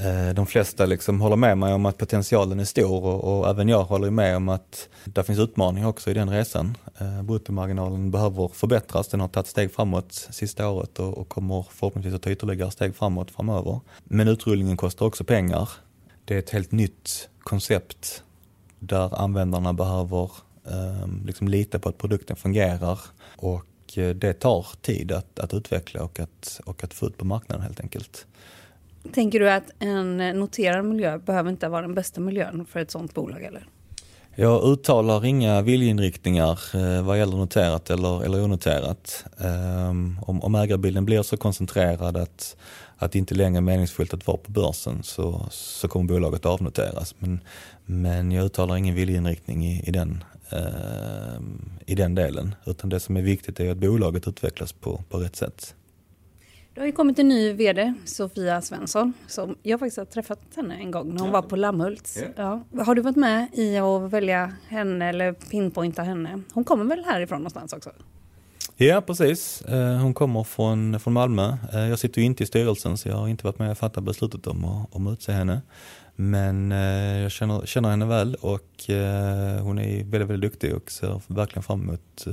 [0.03, 3.69] Eh, de flesta liksom håller med mig om att potentialen är stor och, och även
[3.69, 6.77] jag håller med om att det finns utmaningar också i den resan.
[6.99, 12.13] Eh, bruttomarginalen behöver förbättras, den har tagit steg framåt sista året och, och kommer förhoppningsvis
[12.13, 13.79] att ta ytterligare steg framåt framöver.
[14.03, 15.69] Men utrullningen kostar också pengar.
[16.25, 18.23] Det är ett helt nytt koncept
[18.79, 20.31] där användarna behöver
[20.65, 22.99] eh, liksom lita på att produkten fungerar
[23.37, 27.25] och eh, det tar tid att, att utveckla och att, och att få ut på
[27.25, 28.25] marknaden helt enkelt.
[29.13, 33.13] Tänker du att en noterad miljö behöver inte vara den bästa miljön för ett sådant
[33.13, 33.43] bolag?
[33.43, 33.67] Eller?
[34.35, 39.25] Jag uttalar inga viljeinriktningar eh, vad gäller noterat eller, eller onoterat.
[39.37, 42.57] Um, om, om ägarbilden blir så koncentrerad att,
[42.97, 47.15] att det inte längre är meningsfullt att vara på börsen så, så kommer bolaget avnoteras.
[47.19, 47.39] Men,
[47.85, 52.55] men jag uttalar ingen viljeinriktning i, i, den, ehm, i den delen.
[52.65, 55.75] Utan det som är viktigt är att bolaget utvecklas på, på rätt sätt.
[56.73, 59.13] Det har ju kommit en ny VD, Sofia Svensson.
[59.27, 61.33] Som jag faktiskt har träffat henne en gång när hon ja.
[61.33, 62.17] var på Lammhults.
[62.17, 62.61] Yeah.
[62.71, 62.83] Ja.
[62.83, 66.41] Har du varit med i att välja henne eller pinpointa henne?
[66.53, 67.91] Hon kommer väl härifrån någonstans också?
[68.75, 69.61] Ja, precis.
[69.61, 71.57] Eh, hon kommer från, från Malmö.
[71.73, 74.03] Eh, jag sitter ju inte i styrelsen så jag har inte varit med och fattat
[74.03, 75.61] beslutet om att, om att utse henne.
[76.15, 78.69] Men eh, jag känner, känner henne väl och
[79.61, 82.25] hon är väldigt, väldigt duktig och ser verkligen fram emot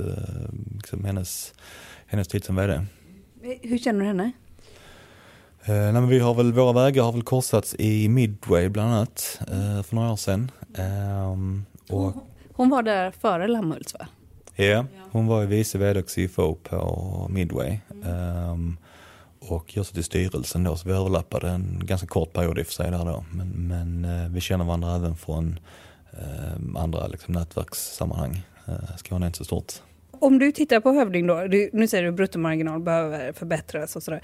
[0.73, 1.53] liksom hennes,
[2.07, 2.81] hennes tid som VD.
[3.41, 4.31] Hur känner du henne?
[5.63, 9.39] Eh, nej, men vi har väl, våra vägar har väl korsats i Midway bland annat
[9.41, 10.51] eh, för några år sedan.
[10.77, 12.13] Eh, och,
[12.53, 14.07] hon var där före Lammhults va?
[14.55, 17.79] Ja, hon var ju vice vd och CFO på Midway.
[18.03, 18.77] Mm.
[19.39, 22.65] och jag satt i styrelsen då så vi överlappade en ganska kort period i och
[22.65, 23.25] för sig där då.
[23.31, 25.59] Men, men eh, vi känner varandra även från
[26.11, 28.41] eh, andra liksom, nätverkssammanhang.
[28.65, 29.73] Eh, Skåne är inte så stort
[30.21, 34.21] om du tittar på Hövding då, du, nu säger du bruttomarginal behöver förbättras och sådär.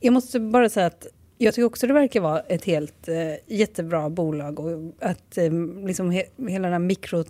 [0.00, 1.06] jag måste bara säga att
[1.38, 5.52] jag tycker också det verkar vara ett helt eh, jättebra bolag och att eh,
[5.86, 7.24] liksom he, hela den här mikro,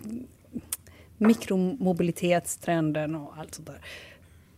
[1.17, 3.81] mikromobilitetstrenden och allt sånt där.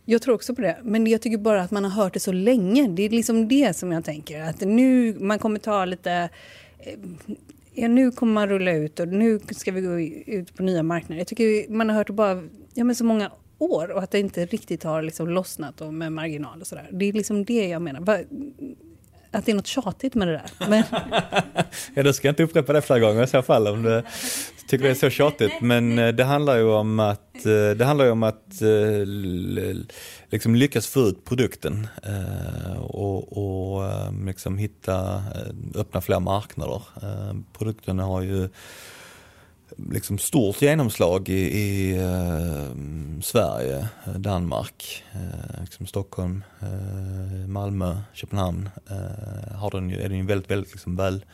[0.05, 2.31] Jag tror också på det, men jag tycker bara att man har hört det så
[2.31, 2.87] länge.
[2.87, 6.29] Det är liksom det som jag tänker, att nu man kommer ta lite
[6.79, 6.99] eh,
[7.73, 9.99] ja, nu kommer man rulla ut och nu ska vi gå
[10.31, 11.17] ut på nya marknader.
[11.17, 14.19] Jag tycker man har hört det bara ja, men så många år och att det
[14.19, 16.89] inte riktigt har liksom lossnat och med marginal och sådär.
[16.91, 18.25] Det är liksom det jag menar.
[19.33, 20.69] Att det är något tjatigt med det där.
[20.69, 20.83] Men...
[21.93, 24.03] ja, då ska jag inte upprepa det flera gånger i så fall om du
[24.67, 25.61] tycker det är så tjatigt.
[25.61, 29.07] Men eh, det handlar ju om att, eh, det handlar ju om att eh,
[30.29, 31.87] liksom lyckas få ut produkten
[32.79, 33.83] och, och
[34.25, 35.23] liksom hitta,
[35.75, 36.81] öppna fler marknader.
[37.57, 38.49] Produkten har ju
[39.77, 48.69] liksom stort genomslag i, i uh, Sverige, Danmark, uh, liksom Stockholm, uh, Malmö, Köpenhamn.
[49.55, 51.25] har den, är den ju väldigt, väldigt liksom väl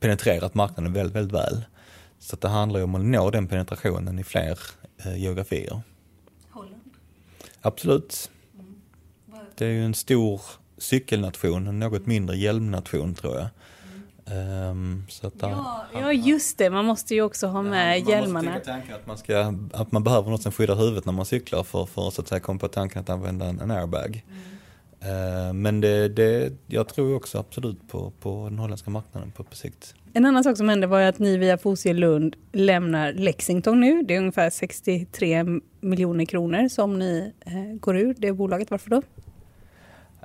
[0.00, 1.64] penetrerat marknaden väldigt, väldigt väl.
[2.18, 4.58] Så det handlar ju om att nå den penetrationen i fler
[5.16, 5.80] geografier.
[6.50, 6.82] Holland?
[7.60, 8.30] Absolut.
[8.54, 8.74] Mm.
[9.56, 10.40] Det är ju en stor
[10.78, 13.48] cykelnation, en något mindre hjälmnation tror jag.
[14.32, 16.70] Um, att, ja, ja, just det.
[16.70, 18.42] Man måste ju också ha med ja, hjälmarna.
[18.42, 21.26] Man måste tänka att man, ska, att man behöver något som skyddar huvudet när man
[21.26, 24.24] cyklar för, för så att säga, komma på tanken att använda en, en airbag.
[24.28, 24.38] Mm.
[25.02, 29.56] Uh, men det, det, jag tror också absolut på, på den holländska marknaden på, på
[29.56, 29.94] sikt.
[30.12, 34.02] En annan sak som hände var att ni via Fosie Lund lämnar Lexington nu.
[34.02, 35.44] Det är ungefär 63
[35.80, 38.70] miljoner kronor som ni eh, går ur det bolaget.
[38.70, 39.02] Varför då?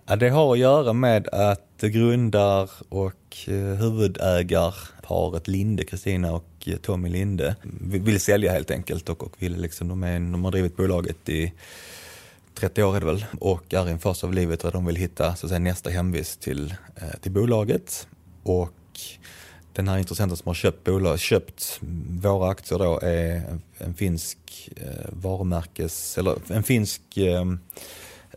[0.06, 6.76] Ja, det har att göra med att grundar och eh, huvudägarparet Linde, Kristina och eh,
[6.76, 10.78] Tommy Linde, vill sälja helt enkelt och, och vill liksom, de, är, de har drivit
[10.78, 11.54] bolaget i
[12.56, 14.96] 30 år är det väl och är i en fas av livet där de vill
[14.96, 18.08] hitta så att säga, nästa hemvist till, eh, till bolaget.
[18.44, 19.00] Och
[19.74, 21.80] den här intressenten som har köpt, bolag, köpt
[22.22, 24.38] våra aktier då är en finsk
[24.76, 27.46] eh, varumärkes, eller en finsk eh,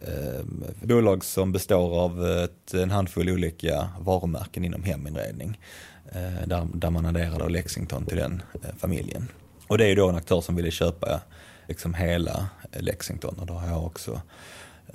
[0.01, 0.45] Eh,
[0.83, 5.61] bolag som består av ett, en handfull olika varumärken inom heminredning.
[6.13, 9.29] Eh, där, där man adderar då Lexington till den eh, familjen.
[9.69, 11.21] Och det är ju då en aktör som ville köpa
[11.69, 14.21] liksom hela eh, Lexington och då har jag också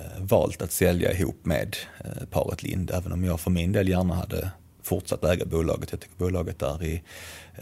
[0.00, 3.88] eh, valt att sälja ihop med eh, paret Lind, även om jag för min del
[3.88, 4.50] gärna hade
[4.82, 5.92] fortsatt äga bolaget.
[5.92, 7.02] Jag tycker bolaget där i,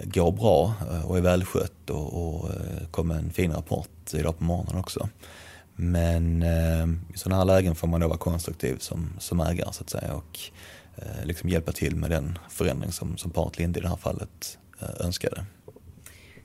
[0.05, 0.75] går bra
[1.05, 2.49] och är välskött och, och
[2.91, 5.09] kom en fin rapport idag på morgonen också.
[5.83, 9.83] Men eh, i sådana här lägen får man då vara konstruktiv som, som ägare så
[9.83, 10.39] att säga och
[10.97, 14.59] eh, liksom hjälpa till med den förändring som, som paret Lind i det här fallet
[14.81, 15.45] eh, önskade.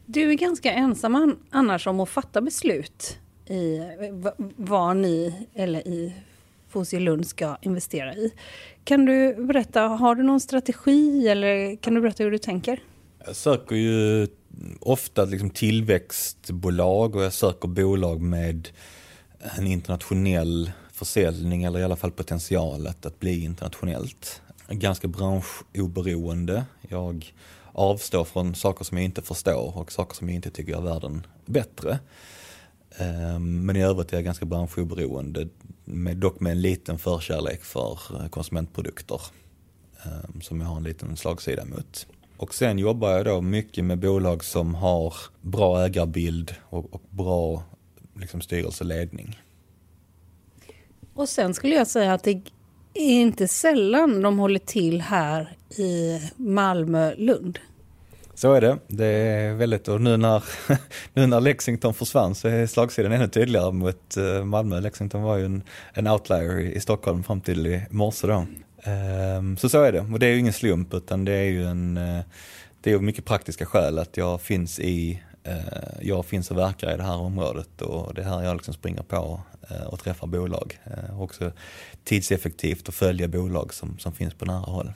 [0.06, 3.18] Du är ganska ensam annars om att fatta beslut
[3.48, 3.80] i
[4.56, 6.14] vad ni eller i
[6.70, 8.34] Fosie ska investera i.
[8.84, 12.80] Kan du berätta, har du någon strategi eller kan du berätta hur du tänker?
[13.26, 14.28] Jag söker ju
[14.80, 18.70] ofta liksom tillväxtbolag och jag söker bolag med
[19.58, 24.42] en internationell försäljning eller i alla fall potentialet att bli internationellt.
[24.70, 26.66] Ganska branschoberoende.
[26.90, 27.34] Jag
[27.72, 31.28] avstår från saker som jag inte förstår och saker som jag inte tycker gör världen
[31.46, 32.00] bättre.
[32.98, 35.48] Ehm, men i övrigt är jag ganska branschoberoende,
[36.16, 39.22] dock med en liten förkärlek för eh, konsumentprodukter
[40.04, 42.08] ehm, som jag har en liten slagsida mot.
[42.38, 47.64] Och sen jobbar jag då mycket med bolag som har bra ägarbild och, och bra
[48.20, 49.40] liksom, styrelseledning.
[51.14, 52.42] Och sen skulle jag säga att det
[52.94, 57.60] är inte sällan de håller till här i Malmö, Lund.
[58.36, 58.78] Så är det.
[58.88, 60.44] Det är väldigt, och nu när,
[61.14, 64.80] nu när Lexington försvann så är slagsidan ännu tydligare mot eh, Malmö.
[64.80, 65.64] Lexington var ju en,
[65.94, 68.46] en outlier i Stockholm fram till i morse då.
[68.84, 71.66] Ehm, så så är det, och det är ju ingen slump utan det är ju
[71.66, 72.24] en, eh,
[72.82, 75.24] det är mycket praktiska skäl att jag finns i,
[76.02, 79.04] jag finns och verkar i det här området och det är här jag liksom springer
[79.04, 79.40] på
[79.88, 80.80] och träffar bolag.
[81.20, 81.52] Också
[82.04, 84.92] tidseffektivt att följa bolag som, som finns på nära håll.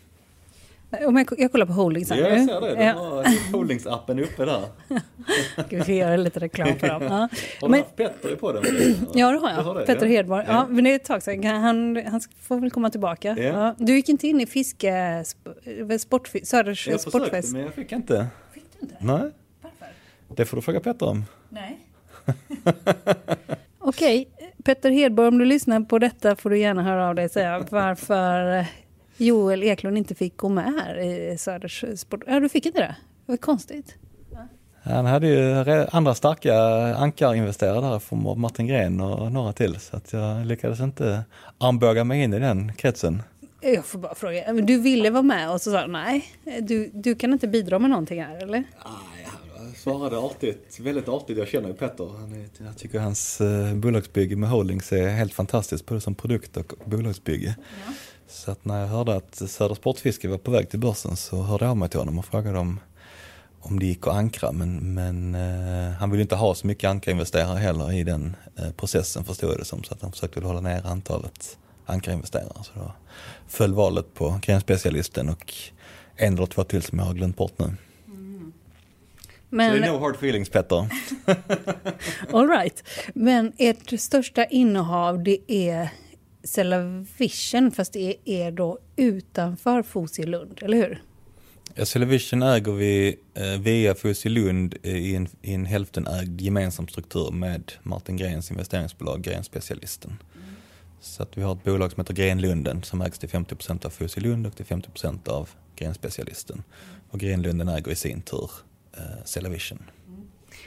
[1.05, 2.75] Om jag, jag kollar på Holdings här Ja, jag ser det.
[2.75, 4.61] De har Holdings-appen uppe där.
[5.67, 7.01] Ska vi göra lite reklam för dem?
[7.09, 7.29] Ja.
[7.61, 8.63] Har du men, haft Petter på den?
[9.13, 9.75] Ja, det har jag.
[9.75, 10.11] Det, Petter ja.
[10.11, 10.45] Hedborg.
[10.47, 10.53] Ja.
[10.53, 10.67] ja.
[10.69, 11.43] men det är ett tag sedan.
[11.43, 13.35] Han, han får väl komma tillbaka.
[13.37, 13.43] Ja.
[13.43, 13.75] Ja.
[13.77, 15.23] Du gick inte in i fiske...
[15.99, 17.13] Sport, Söders jag sportfest?
[17.13, 18.27] Jag försökte, men jag fick inte.
[18.53, 18.95] Fick du inte?
[18.99, 19.31] Nej.
[20.35, 21.25] Det får du fråga Petter om.
[21.49, 21.79] Nej.
[23.79, 24.27] Okej,
[24.63, 27.65] Petter Hedborg, om du lyssnar på detta får du gärna höra av dig och säga
[27.69, 28.65] varför
[29.17, 32.23] Joel Eklund inte fick gå med här i Söders sport.
[32.27, 32.95] Ja, du fick inte det?
[33.25, 33.95] Det var konstigt.
[34.83, 36.55] Han hade ju andra starka
[36.95, 41.23] ankarinvesterare där från Martin Gren och några till så att jag lyckades inte
[41.57, 43.23] armbåga mig in i den kretsen.
[43.61, 46.25] Jag får bara fråga, du ville vara med och så sa du nej,
[46.61, 48.63] du, du kan inte bidra med någonting här eller?
[49.79, 51.37] Svarade artigt, väldigt artigt.
[51.37, 52.09] Jag känner ju Petter.
[52.19, 56.57] Han är, jag tycker hans eh, bolagsbygge med Holdings är helt fantastiskt både som produkt
[56.57, 57.55] och bolagsbygge.
[57.85, 57.93] Ja.
[58.27, 61.65] Så att när jag hörde att Södra Sportfiske var på väg till börsen så hörde
[61.65, 62.79] jag av mig till honom och frågade om,
[63.59, 64.51] om det gick att ankra.
[64.51, 69.23] Men, men eh, han ville inte ha så mycket ankarinvesterare heller i den eh, processen
[69.23, 69.83] förstod jag det som.
[69.83, 72.63] Så att han försökte hålla ner antalet ankarinvesterare.
[72.63, 72.91] Så då
[73.47, 75.53] föll valet på grenspecialisten och
[76.15, 77.75] en eller två till som jag har glömt bort nu.
[79.49, 79.83] Men...
[79.83, 80.89] Är no hard feelings Petter.
[82.31, 82.83] All right.
[83.13, 85.89] Men ert största innehav det är
[86.43, 91.03] Cellavision fast det är då utanför Fosielund, eller hur?
[91.75, 97.71] Ja, Cellavision äger vi eh, via Fosielund i en, i en hälftenägd gemensam struktur med
[97.83, 100.11] Martin Grens investeringsbolag Grenspecialisten.
[100.11, 100.55] Mm.
[101.01, 104.47] Så att vi har ett bolag som heter Grenlunden som ägs till 50% av Fosielund
[104.47, 106.63] och till 50% av Grenspecialisten.
[107.09, 108.51] Och Grenlunden äger i sin tur
[108.99, 109.79] eh, Cellavision.
[110.07, 110.21] Mm.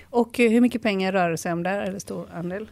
[0.05, 2.69] Och hur mycket pengar rör det sig om där, eller stor andel?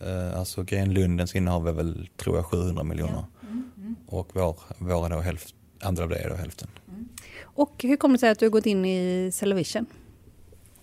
[0.00, 3.12] Eh, alltså Grenlundens innehav är väl, tror jag, 700 miljoner.
[3.12, 3.48] Ja.
[3.48, 3.96] Mm, mm.
[4.06, 6.68] Och vår, våra då hälft, andra av det är då hälften.
[6.88, 7.08] Mm.
[7.42, 9.86] Och hur kommer det sig att du har gått in i Cellavision?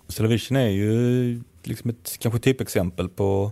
[0.08, 3.52] Cellavision är ju liksom ett kanske typexempel på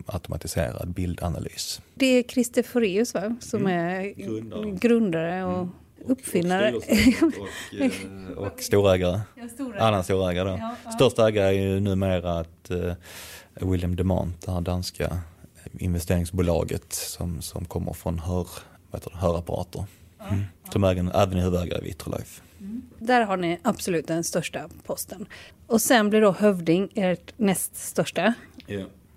[0.07, 1.81] automatiserad bildanalys.
[1.95, 3.37] Det är Christer Foreus va?
[3.41, 4.71] som är Grundare.
[4.71, 5.69] grundare och
[6.05, 6.73] uppfinnare.
[6.73, 6.83] Och,
[7.23, 7.91] och, eh,
[8.37, 9.21] och storägare.
[9.35, 9.81] Ja, stora.
[9.81, 10.57] Annan storägare då.
[10.61, 10.91] Ja, ja.
[10.91, 12.95] Största ägare är ju numera att eh,
[13.55, 15.19] William Demant, det här danska
[15.79, 18.49] investeringsbolaget som, som kommer från hör,
[18.91, 19.85] vad heter det, hörapparater.
[20.31, 20.45] Mm.
[20.73, 22.43] Som äger, även är huvudägare i Vitrolife.
[22.99, 25.27] Där har ni absolut den största posten.
[25.67, 28.35] Och sen blir då Hövding ert näst största.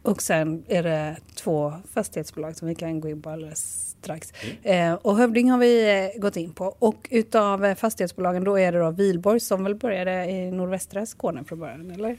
[0.02, 4.34] Och sen är det två fastighetsbolag som vi kan gå in på alldeles strax.
[4.64, 6.76] Eh, och Hövding har vi eh, gått in på.
[6.80, 11.44] Och utav eh, fastighetsbolagen då är det då Vilborg som väl började i nordvästra Skåne
[11.44, 12.18] från början, eller?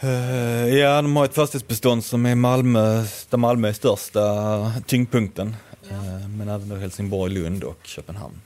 [0.00, 5.56] Eh, ja, de har ett fastighetsbestånd som är Malmö, där Malmö är största tyngdpunkten.
[5.90, 8.40] Eh, men även då Helsingborg, Lund och Köpenhamn.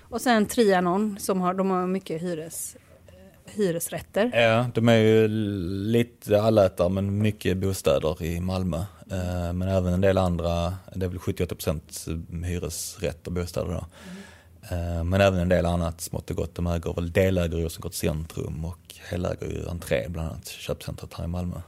[0.00, 2.76] Och sen Trianon som har, de har mycket hyres,
[3.54, 4.30] hyresrätter.
[4.34, 8.76] Ja, de är ju lite allätare men mycket bostäder i Malmö.
[9.10, 13.84] Eh, Men även en del andra, det är väl 78% hyresrätt och bostäder då.
[14.76, 16.54] Eh, Men även en del annat smått och gott.
[16.54, 18.78] De äger väl deläger i Rosengård centrum och
[19.10, 21.60] heläger ju Entré bland annat, köpcentret här i Malmö.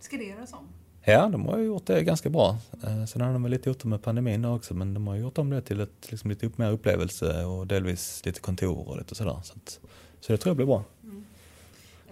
[0.00, 0.68] Ska det göras om?
[1.04, 2.56] Ja, de har ju gjort det ganska bra.
[2.84, 5.50] Eh, Sen har de väl lite otur med pandemin också men de har gjort om
[5.50, 9.40] det till ett, liksom lite upp- mer upplevelse och delvis lite kontor och lite sådär.
[9.44, 9.78] Så, att,
[10.20, 10.84] så det tror jag blir bra.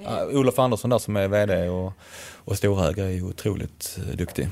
[0.04, 1.92] Ja, Olof Andersson där som är VD och,
[2.44, 4.48] och storägare är ju otroligt eh, duktig.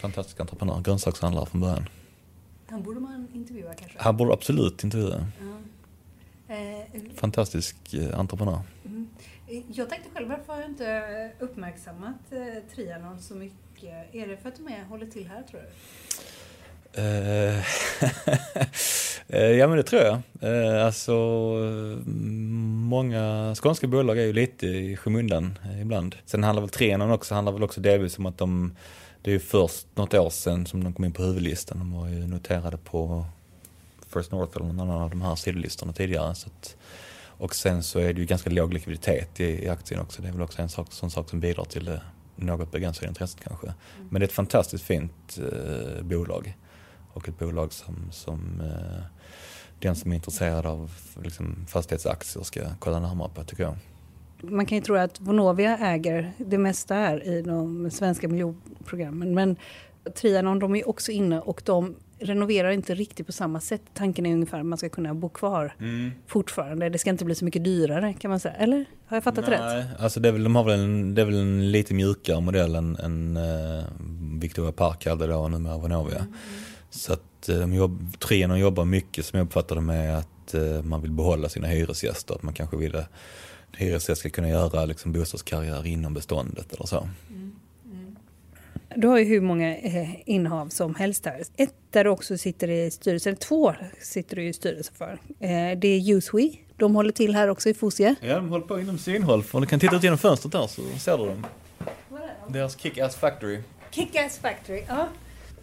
[0.00, 1.88] Fantastisk entreprenör, grönsakshandlare från början.
[2.70, 3.98] Han borde man intervjua kanske.
[4.00, 5.26] Han borde absolut intervjua.
[6.48, 8.60] Eh, Fantastisk eh, entreprenör.
[9.68, 12.30] Jag tänkte själv, varför har jag inte uppmärksammat
[12.74, 14.14] Trianon så mycket?
[14.14, 15.66] Är det för att de är, håller till här tror du?
[19.32, 20.18] Eh, ja men det tror jag.
[20.40, 22.52] Eh, alltså mm,
[22.88, 26.16] många skånska bolag är ju lite i skymundan eh, ibland.
[26.24, 28.76] Sen handlar väl Trianon också, handlar väl också delvis om att de,
[29.22, 31.78] det är ju först något år sedan som de kom in på huvudlistan.
[31.78, 33.24] De var ju noterade på
[34.14, 36.34] First North eller någon annan av de här sidolistorna tidigare.
[36.34, 36.76] Så att,
[37.26, 40.22] och sen så är det ju ganska låg likviditet i, i aktien också.
[40.22, 42.00] Det är väl också en sak, sån sak som bidrar till det
[42.36, 43.74] något begränsade intresset kanske.
[44.10, 46.56] Men det är ett fantastiskt fint eh, bolag
[47.12, 49.19] och ett bolag som, som eh,
[49.80, 50.90] den som är intresserad av
[51.22, 53.76] liksom, fastighetsaktier ska kolla närmare på tycker jag.
[54.42, 59.34] Man kan ju tro att Vonovia äger det mesta här i de svenska miljonprogrammen.
[59.34, 59.56] Men
[60.14, 63.82] Trianon de är också inne och de renoverar inte riktigt på samma sätt.
[63.94, 65.74] Tanken är ungefär att man ska kunna bo kvar
[66.26, 66.88] fortfarande.
[66.88, 68.54] Det ska inte bli så mycket dyrare kan man säga.
[68.54, 68.84] Eller?
[69.06, 69.60] Har jag fattat rätt?
[69.60, 72.40] Nej, alltså det är väl, de har väl en, det är väl en lite mjukare
[72.40, 73.84] modell än, än uh,
[74.40, 76.26] Victoria Park hade då och numera Vonovia.
[76.90, 80.82] Så att uh, de jobb, Trianon jobbar mycket som jag uppfattar det med att uh,
[80.82, 82.34] man vill behålla sina hyresgäster.
[82.34, 83.10] Att man kanske vill att
[83.76, 87.08] hyresgäster ska kunna göra liksom, bostadskarriär inom beståndet eller så.
[88.96, 91.42] Du har ju hur många eh, innehav som helst här.
[91.56, 95.18] Ett där du också sitter i styrelsen, två sitter du i styrelsen för.
[95.40, 96.50] Eh, det är Uswe.
[96.76, 98.14] De håller till här också i Fosie.
[98.20, 99.44] Ja, de håller på inom synhåll.
[99.50, 101.46] Om du kan titta ut genom fönstret där så ser du dem.
[102.48, 103.60] Deras Kick-Ass Factory.
[103.90, 105.08] Kick-Ass Factory, ja.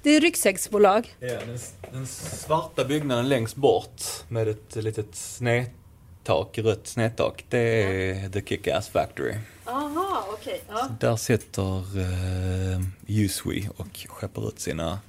[0.07, 1.15] Det är ryggsäcksbolag.
[1.19, 1.57] Ja, den,
[1.91, 8.89] den svarta byggnaden längst bort med ett litet snedtak, rött snedtak, det är The Kick-Ass
[8.89, 9.33] Factory.
[9.65, 10.61] Aha, okej.
[10.69, 10.89] Ja.
[10.99, 14.99] Där sitter eh, Uswe och skeppar ut sina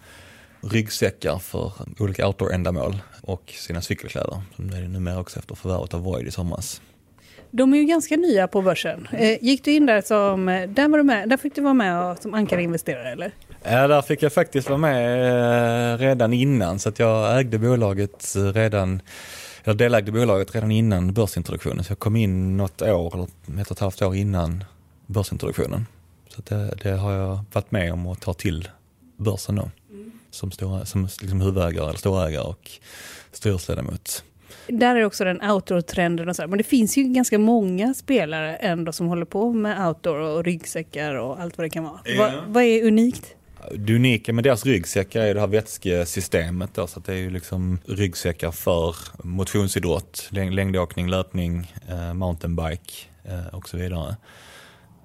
[0.60, 4.42] ryggsäckar för olika outdoor-ändamål och sina cykelkläder.
[4.56, 6.80] Som det är numera också efter förvärvet av Void i somras.
[7.50, 9.08] De är ju ganska nya på börsen.
[9.12, 11.74] Eh, gick du in där som, eh, där var du med, där fick du vara
[11.74, 13.32] med som ankarinvesterare eller?
[13.62, 18.36] Ja, där fick jag faktiskt vara med eh, redan innan så att jag ägde bolaget
[18.36, 19.02] eh, redan
[19.64, 23.76] jag delägde bolaget redan innan börsintroduktionen så jag kom in något år eller ett och
[23.76, 24.64] ett halvt år innan
[25.06, 25.86] börsintroduktionen.
[26.28, 28.68] Så att det, det har jag varit med om att ta till
[29.16, 29.70] börsen då.
[30.30, 32.70] Som, stora, som liksom huvudägare eller storägare och
[33.32, 34.24] styrelseledamot.
[34.66, 36.46] Där är också den outdoor-trenden och så här.
[36.46, 41.14] Men det finns ju ganska många spelare ändå som håller på med outdoor och ryggsäckar
[41.14, 42.00] och allt vad det kan vara.
[42.04, 42.18] Ja.
[42.18, 43.34] Vad, vad är unikt?
[43.74, 46.74] Det unika med deras ryggsäckar är det här vätskesystemet.
[46.74, 52.92] Då, så det är ju liksom ryggsäckar för motionsidrott, längdåkning, löpning, eh, mountainbike
[53.24, 54.16] eh, och så vidare.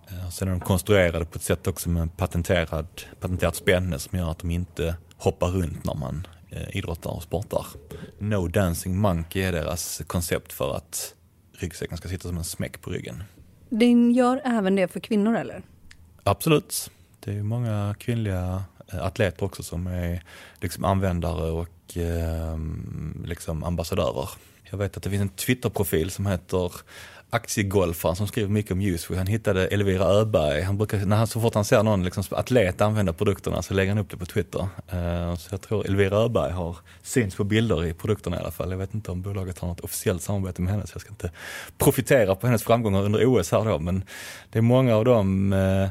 [0.08, 2.88] Eh, sen är de konstruerade på ett sätt också med en patenterad,
[3.20, 7.66] patenterat spänne som gör att de inte hoppar runt när man eh, idrottar och sportar.
[8.20, 11.16] No Dancing Monkey är deras koncept för att
[11.58, 13.24] ryggsäcken ska sitta som en smäck på ryggen.
[13.70, 15.62] Den gör även det för kvinnor eller?
[16.24, 16.91] Absolut.
[17.26, 18.63] Det är många kvinnliga
[18.93, 20.24] eh, atleter också som är
[20.61, 22.57] liksom användare och eh,
[23.26, 24.30] liksom ambassadörer.
[24.63, 26.71] Jag vet att det finns en Twitterprofil som heter
[27.30, 29.17] aktiegolfaren som skriver mycket om Useful.
[29.17, 30.61] Han hittade Elvira Öberg.
[30.61, 33.91] Han brukar, när han, så fort han ser någon liksom, atlet använda produkterna så lägger
[33.91, 34.59] han upp det på Twitter.
[34.93, 38.71] Uh, så jag tror Elvira Öberg har synts på bilder i produkterna i alla fall.
[38.71, 41.32] Jag vet inte om bolaget har något officiellt samarbete med henne så jag ska inte
[41.78, 43.80] profitera på hennes framgångar under OS här då.
[43.80, 44.03] Men
[44.51, 45.89] det är många av dem uh,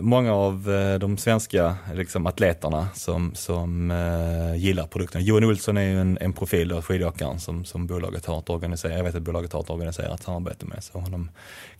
[0.00, 5.24] många av eh, de svenska liksom, atleterna som, som uh, gillar produkterna.
[5.24, 9.04] Johan Olsson är ju en, en profil skidåkaren som, som bolaget har ett organiserat, jag
[9.04, 11.30] vet att bolaget har ett organiserat samarbete med, så honom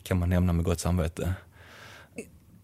[0.03, 1.35] kan man nämna med gott samvete.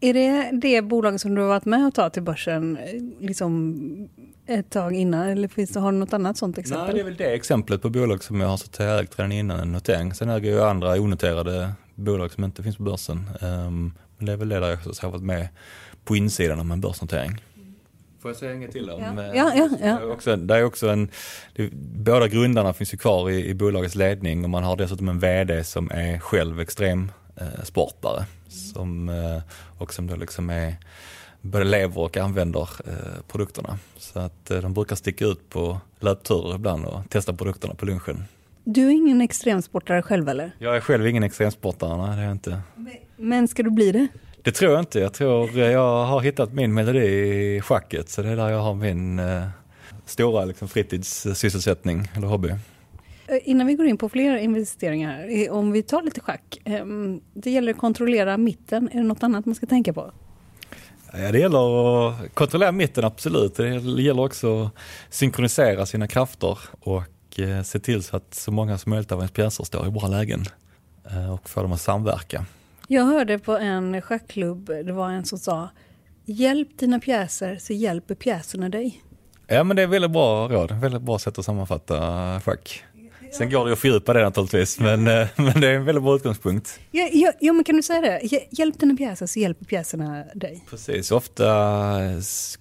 [0.00, 2.78] Är det det bolaget som du har varit med och tagit till börsen
[3.20, 4.08] liksom
[4.46, 6.84] ett tag innan eller finns det, har du något annat sånt exempel?
[6.84, 9.72] Nej, det är väl det exemplet på bolag som jag har ägt redan innan en
[9.72, 10.14] notering.
[10.14, 13.30] Sen äger jag andra onoterade bolag som inte finns på börsen.
[13.40, 15.48] Um, men det är väl det där jag också har varit med
[16.04, 17.44] på insidan om en börsnotering.
[18.22, 19.02] Får jag säga inget till om?
[19.02, 19.98] Ja, ja, ja, ja.
[19.98, 21.10] Det är också, det är också en,
[21.54, 21.70] det,
[22.04, 25.64] båda grundarna finns ju kvar i, i bolagets ledning och man har dessutom en VD
[25.64, 28.18] som är själv extremsportare.
[28.18, 29.42] Eh, som, eh,
[29.78, 30.76] och som då liksom är,
[31.40, 33.78] både lever och använder eh, produkterna.
[33.96, 38.24] Så att eh, de brukar sticka ut på löpturer ibland och testa produkterna på lunchen.
[38.64, 40.52] Du är ingen extremsportare själv eller?
[40.58, 42.60] Jag är själv ingen extremsportare, nej det är jag inte.
[42.76, 42.92] Men
[43.48, 44.08] ska du bli det?
[44.42, 45.00] Det tror jag inte.
[45.00, 47.06] Jag tror jag har hittat min melodi
[47.56, 49.42] i schacket så det är där jag har min eh,
[50.06, 52.48] stora liksom, fritidssysselsättning eller hobby.
[53.26, 56.60] Eh, innan vi går in på fler investeringar, eh, om vi tar lite schack.
[56.64, 58.88] Ehm, det gäller att kontrollera mitten.
[58.92, 60.12] Är det något annat man ska tänka på?
[61.12, 63.54] Ja, det gäller att kontrollera mitten, absolut.
[63.54, 63.68] Det
[64.02, 64.72] gäller också att
[65.10, 69.32] synkronisera sina krafter och eh, se till så att så många som möjligt av ens
[69.32, 70.44] pjäser står i bra lägen
[71.32, 72.46] och få dem att samverka.
[72.92, 75.68] Jag hörde på en schackklubb, det var en som sa
[76.24, 79.02] Hjälp dina pjäser så hjälper pjäserna dig.
[79.46, 81.96] Ja men det är väldigt bra råd, väldigt bra sätt att sammanfatta
[82.40, 82.84] schack.
[83.32, 86.16] Sen går det att fördjupa det naturligtvis, men, eh, men det är en väldigt bra
[86.16, 86.80] utgångspunkt.
[86.90, 88.46] Ja, ja, ja, men kan du säga det?
[88.50, 90.64] Hjälp dina pjäser så hjälper pjäserna dig.
[90.70, 91.46] Precis, ofta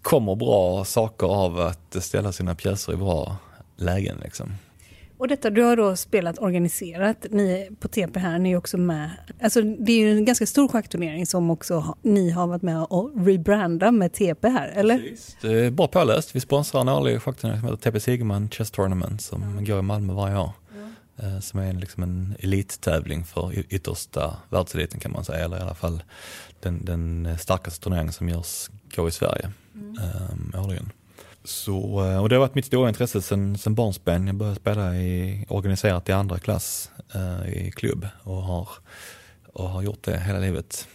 [0.01, 3.37] kommer bra saker av att ställa sina pjäser i bra
[3.77, 4.17] lägen.
[4.23, 4.53] Liksom.
[5.19, 9.11] Och detta, du har då spelat organiserat, ni på TP här, ni är också med.
[9.41, 13.25] Alltså det är ju en ganska stor schackturnering som också ni har varit med och
[13.25, 14.97] rebranda med TP här, eller?
[14.97, 15.37] Precis.
[15.41, 16.35] Det är bra påläst.
[16.35, 19.65] Vi sponsrar en årlig schackturnering som heter TP Sigeman Chess Tournament som mm.
[19.65, 20.51] går i Malmö varje år.
[21.19, 21.41] Mm.
[21.41, 26.03] Som är liksom en elittävling för yttersta världseliten kan man säga, eller i alla fall
[26.59, 29.97] den, den starkaste turneringen som görs, går i Sverige mm.
[30.31, 30.91] um, årligen.
[31.49, 34.27] Så, eh, och det har varit mitt stora intresse sedan, sedan barnsben.
[34.27, 38.69] Jag började spela i, organiserat i andra klass eh, i klubb och har,
[39.53, 40.87] och har gjort det hela livet.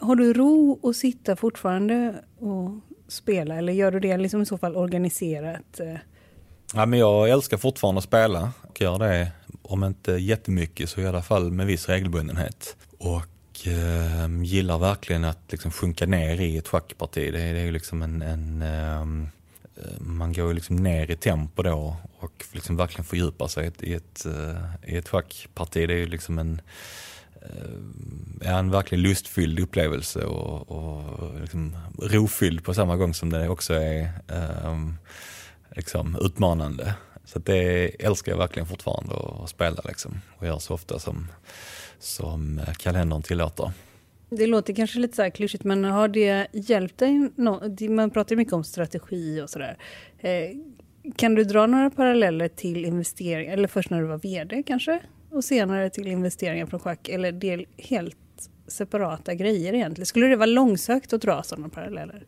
[0.00, 2.70] Har du ro att sitta fortfarande och
[3.08, 5.80] spela eller gör du det liksom i så fall organiserat?
[5.80, 5.96] Eh?
[6.74, 11.06] Ja, men jag älskar fortfarande att spela och gör det, om inte jättemycket så i
[11.06, 12.76] alla fall med viss regelbundenhet.
[12.98, 17.32] Och eh, gillar verkligen att liksom sjunka ner i ett schackparti.
[17.32, 19.41] Det, det är ju liksom en, en eh, Eh,
[19.76, 23.66] Eh, man går ju liksom ner i tempo då och liksom verkligen fördjupar sig i
[23.66, 23.94] ett, i
[24.96, 25.88] ett eh, schackparti.
[25.88, 26.60] Det är ju liksom en,
[28.40, 33.74] eh, en verkligen lustfylld upplevelse och, och liksom rofylld på samma gång som det också
[33.74, 34.10] är
[34.64, 34.98] um,
[35.76, 36.94] liksom utmanande.
[37.24, 41.28] Så det älskar jag verkligen fortfarande att spela liksom och gör så ofta som,
[41.98, 43.72] som kalendern tillåter.
[44.36, 47.30] Det låter kanske lite så här klyschigt, men har det hjälpt dig?
[47.88, 49.78] Man pratar ju mycket om strategi och sådär.
[50.18, 50.50] Eh,
[51.16, 55.00] kan du dra några paralleller till investeringar, eller först när du var VD kanske?
[55.30, 58.16] Och senare till investeringar från schack, eller det helt
[58.66, 60.06] separata grejer egentligen?
[60.06, 62.24] Skulle det vara långsökt att dra sådana paralleller?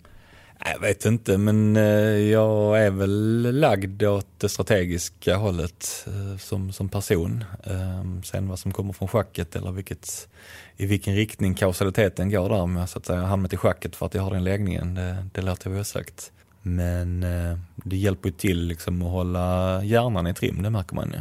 [0.58, 1.82] Jag vet inte, men eh,
[2.30, 7.44] jag är väl lagd åt det strategiska hållet eh, som, som person.
[7.64, 10.28] Ehm, sen vad som kommer från schacket eller vilket,
[10.76, 14.14] i vilken riktning kausaliteten går där med så att säga hamnat i schacket för att
[14.14, 16.32] jag har den läggningen, det, det låter jag osagt.
[16.62, 21.12] Men eh, det hjälper ju till liksom att hålla hjärnan i trim, det märker man
[21.12, 21.18] ju.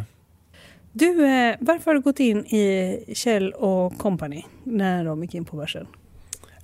[0.92, 1.16] Du,
[1.60, 5.88] varför har du gått in i Kjell och Company när de gick in på börsen?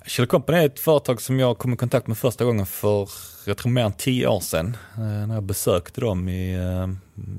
[0.06, 3.10] Kjell Company är ett företag som jag kom i kontakt med första gången för,
[3.44, 4.76] jag tror mer än tio år sedan.
[4.94, 6.88] Eh, när jag besökte dem i, eh,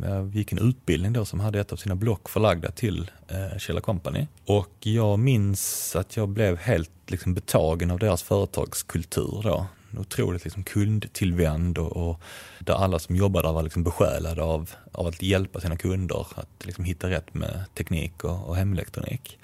[0.09, 3.81] jag gick en utbildning då som hade ett av sina block förlagda till eh, Kjell
[3.81, 4.27] Company.
[4.45, 9.65] Och jag minns att jag blev helt liksom betagen av deras företagskultur då.
[9.97, 12.21] Otroligt liksom kundtillvänd och, och
[12.59, 16.65] där alla som jobbade där var liksom besjälade av, av att hjälpa sina kunder att
[16.65, 19.37] liksom hitta rätt med teknik och, och hemelektronik.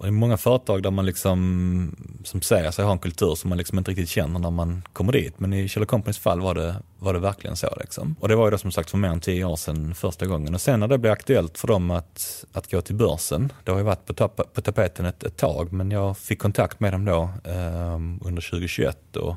[0.00, 3.48] Och det är många företag där man liksom, som säger sig ha en kultur som
[3.48, 5.40] man liksom inte riktigt känner när man kommer dit.
[5.40, 7.74] Men i Kjell Companys fall var det, var det verkligen så.
[7.80, 8.16] Liksom.
[8.20, 10.54] Och det var ju då som sagt för mer än tio år sedan första gången.
[10.54, 13.78] Och sen när det blev aktuellt för dem att, att gå till börsen, det har
[13.78, 17.04] ju varit på, tap på tapeten ett, ett tag, men jag fick kontakt med dem
[17.04, 17.94] då eh,
[18.24, 19.36] under 2021 och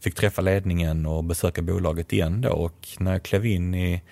[0.00, 2.50] fick träffa ledningen och besöka bolaget igen då.
[2.50, 4.02] Och när jag klev in i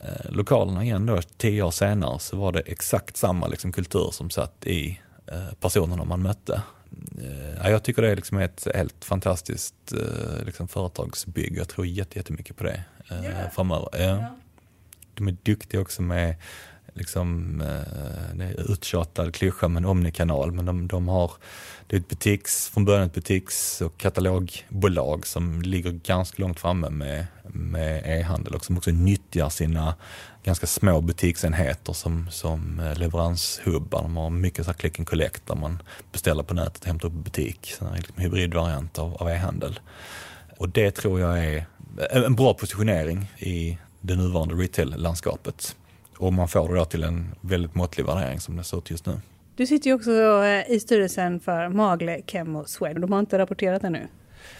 [0.00, 4.30] eh, lokalerna igen då, tio år senare, så var det exakt samma liksom, kultur som
[4.30, 5.00] satt i
[5.60, 6.62] personerna man mötte.
[7.18, 11.58] Eh, jag tycker det är liksom ett helt fantastiskt eh, liksom företagsbygge.
[11.58, 13.50] Jag tror jättemycket på det yeah.
[13.50, 13.88] framöver.
[13.92, 14.34] Ja.
[15.14, 16.36] De är duktiga också med
[16.94, 20.52] liksom, eh, det är uttjatad klyscha men omnikanal.
[20.52, 21.32] Men de, de har,
[21.86, 26.90] det är ett butiks, från början ett butiks och katalogbolag som ligger ganska långt framme
[26.90, 29.94] med, med e-handel och som också nyttjar sina
[30.42, 34.02] ganska små butiksenheter som, som eh, leveranshubbar.
[34.02, 35.82] De har mycket så här click and collect där man
[36.12, 37.74] beställer på nätet och hämtar upp i butik.
[37.78, 39.80] Så liksom hybridvariant av, av e-handel.
[40.58, 41.66] Och det tror jag är
[42.10, 45.76] en bra positionering i det nuvarande retail-landskapet.
[46.18, 49.20] Och man får det till en väldigt måttlig värdering som det ser ut just nu.
[49.56, 50.10] Du sitter ju också
[50.44, 53.00] eh, i styrelsen för Magle, Chem och Swed.
[53.00, 54.08] De har inte rapporterat ännu?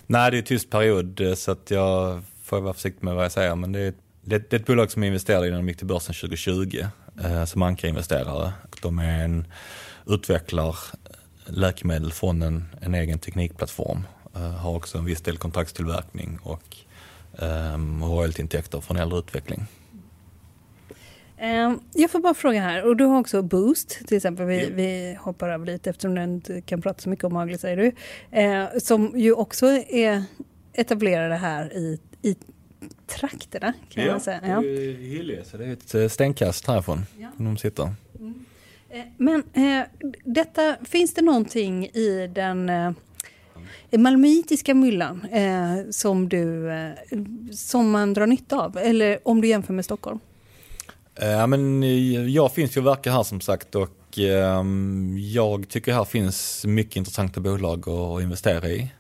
[0.07, 3.33] Nej, det är tyst period eh, så att jag får vara försiktig med vad jag
[3.33, 3.55] säger.
[3.55, 3.95] Men det är
[4.29, 6.85] det, det är ett bolag som investerade innan de gick till börsen 2020
[7.25, 8.53] eh, som ankarinvesterare.
[8.83, 9.47] De är en,
[10.07, 10.77] utvecklar
[11.47, 14.07] läkemedel från en, en egen teknikplattform.
[14.35, 16.77] Eh, har också en viss del kontraktstillverkning och
[17.39, 19.67] eh, royaltyintäkter från äldre utveckling.
[21.41, 25.19] Ehm, jag får bara fråga här, och du har också Boost till exempel, vi, vi
[25.21, 27.93] hoppar över lite eftersom du inte kan prata så mycket om Magli säger du,
[28.39, 30.23] eh, som ju också är
[30.73, 32.37] etablerade här i, i
[33.07, 34.41] trakterna kan ja, man säga.
[34.43, 37.07] Ja, det Hyllie, så det är ett eh, stenkast härifrån.
[37.19, 37.29] Ja.
[37.37, 37.91] De sitter.
[38.19, 38.45] Mm.
[38.91, 39.87] Eh, men eh,
[40.25, 42.91] detta, finns det någonting i den eh,
[43.99, 46.93] malmöitiska myllan eh, som, du, eh,
[47.53, 48.79] som man drar nytta av?
[48.79, 50.19] Eller om du jämför med Stockholm?
[51.21, 55.69] Eh, ja, men eh, jag finns ju och verkar här som sagt och ehm, jag
[55.69, 58.93] tycker här finns mycket intressanta bolag att investera i.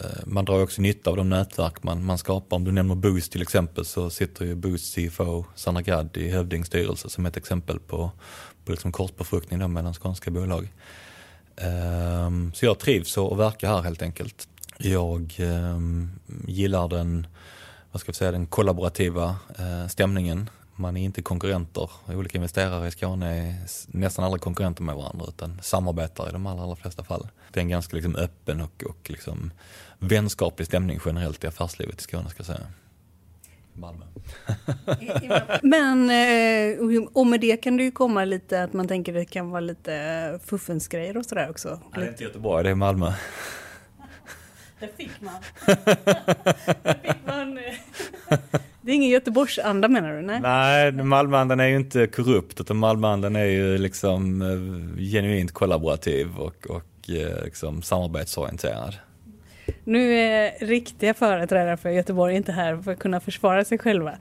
[0.00, 2.56] Eh, man drar också nytta av de nätverk man, man skapar.
[2.56, 6.66] Om du nämner Boost till exempel så sitter ju Boost CFO Sanna Gadd i Hövdings
[6.66, 8.10] styrelse som ett exempel på,
[8.64, 10.72] på liksom korsbefruktning mellan skånska bolag.
[12.26, 14.48] Um, så jag trivs och verkar här helt enkelt.
[14.78, 16.10] Jag um,
[16.46, 17.26] gillar den,
[17.92, 20.50] vad ska jag säga, den kollaborativa uh, stämningen.
[20.76, 21.90] Man är inte konkurrenter.
[22.08, 23.54] Olika investerare i Skåne är
[23.86, 27.28] nästan aldrig konkurrenter med varandra utan samarbetar i de allra, allra flesta fall.
[27.52, 29.50] Det är en ganska liksom, öppen och, och liksom,
[29.98, 32.66] vänskaplig stämning generellt i affärslivet i Skåne ska jag säga.
[33.72, 34.04] Malmö.
[35.62, 39.50] Men, eh, och med det kan det ju komma lite att man tänker det kan
[39.50, 41.68] vara lite fuffensgrejer och sådär också.
[41.68, 43.12] Nej, det är inte Göteborg, det är Malmö.
[44.80, 45.34] Det fick man.
[46.82, 47.58] det fick man.
[48.86, 50.22] Det är ingen Göteborgsanda menar du?
[50.22, 56.36] Nej, Nej Malmöandan är ju inte korrupt utan Malmöandan är ju liksom eh, genuint kollaborativ
[56.38, 58.94] och, och eh, liksom samarbetsorienterad.
[59.84, 64.18] Nu är riktiga företrädare för Göteborg inte här för att kunna försvara sig själva.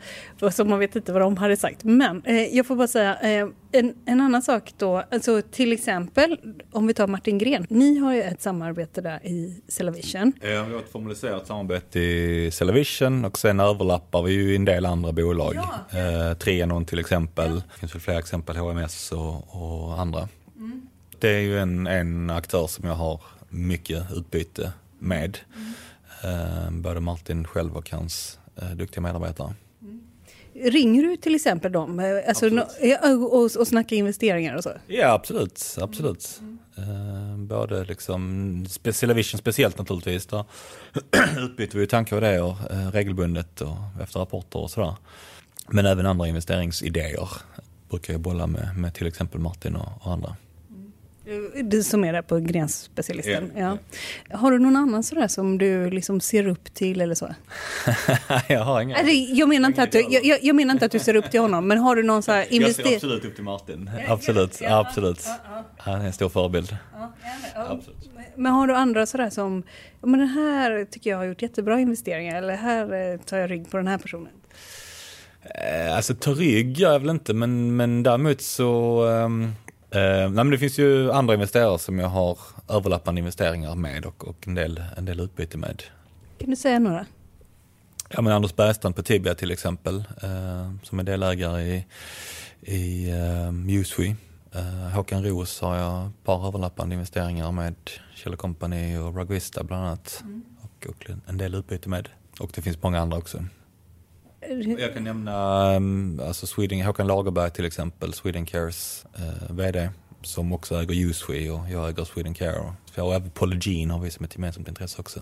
[0.51, 1.83] Så man vet inte vad de hade sagt.
[1.83, 5.03] Men eh, jag får bara säga eh, en, en, annan sak då.
[5.11, 6.37] Alltså, till exempel
[6.71, 7.65] om vi tar Martin Gren.
[7.69, 10.33] Ni har ju ett samarbete där i Cellavision.
[10.41, 14.65] Ja, vi har ett formaliserat samarbete i Cellavision och sen överlappar vi ju i en
[14.65, 15.55] del andra bolag.
[15.55, 15.99] Ja.
[15.99, 17.49] Eh, Trianon till exempel.
[17.49, 17.61] Ja.
[17.73, 20.27] Det finns väl fler exempel, HMS och, och andra.
[20.57, 20.87] Mm.
[21.19, 25.37] Det är ju en, en aktör som jag har mycket utbyte med.
[26.23, 26.81] Mm.
[26.81, 29.53] Både Martin själv och hans eh, duktiga medarbetare.
[29.81, 30.01] Mm.
[30.53, 32.49] Ringer du till exempel dem eh, alltså,
[33.03, 34.71] och, och, och snackar investeringar och så?
[34.87, 36.41] Ja absolut, absolut.
[36.41, 37.47] Mm.
[37.47, 40.25] Både liksom, Specialavision speciellt naturligtvis.
[40.25, 40.45] Där
[41.37, 42.55] utbyter vi tankar och idéer
[42.91, 44.95] regelbundet och efter rapporter och sådär.
[45.67, 47.29] Men även andra investeringsidéer
[47.89, 50.35] brukar jag bolla med, med till exempel Martin och, och andra.
[51.63, 53.51] Du som är där på grenspecialisten.
[53.55, 53.77] Ja.
[54.29, 54.37] ja.
[54.37, 57.35] Har du någon annan sådär som du liksom ser upp till eller så?
[58.47, 59.01] jag har inga.
[59.11, 61.67] Jag menar, inte att du, jag, jag, menar inte att du ser upp till honom,
[61.67, 62.91] men har du någon så här investering?
[62.91, 63.89] Jag ser absolut upp till Martin.
[64.07, 65.25] Absolut, ja, absolut.
[65.77, 66.77] Han är en stor förebild.
[67.55, 68.09] Absolut.
[68.35, 69.63] Men har du andra sådär som,
[70.01, 73.71] men den här tycker jag har gjort jättebra investeringar eller här eh, tar jag rygg
[73.71, 74.31] på den här personen?
[75.41, 79.64] Eh, alltså ta rygg gör jag väl inte, men, men däremot så um Eh,
[79.95, 82.37] nej, men det finns ju andra investerare som jag har
[82.69, 85.83] överlappande investeringar med och, och en, del, en del utbyte med.
[86.37, 87.05] Kan du säga några?
[88.09, 91.85] Ja, men Anders Bergstrand på Tibia till exempel, eh, som är delägare i,
[92.61, 94.15] i eh, Uswe.
[94.51, 97.75] Eh, Håkan Roos har jag ett par överlappande investeringar med,
[98.15, 100.19] Kjell Company och Rugvista bland annat.
[100.23, 100.43] Mm.
[100.61, 102.09] Och, och en del utbyte med.
[102.39, 103.43] Och det finns många andra också.
[104.77, 109.89] Jag kan nämna um, alltså Sweden, Håkan Lagerberg till exempel, Sweden Cares uh, VD
[110.21, 112.73] som också äger Uswe och jag äger Sweden Care.
[112.97, 115.19] Och även Polygen har vi som ett gemensamt intresse också.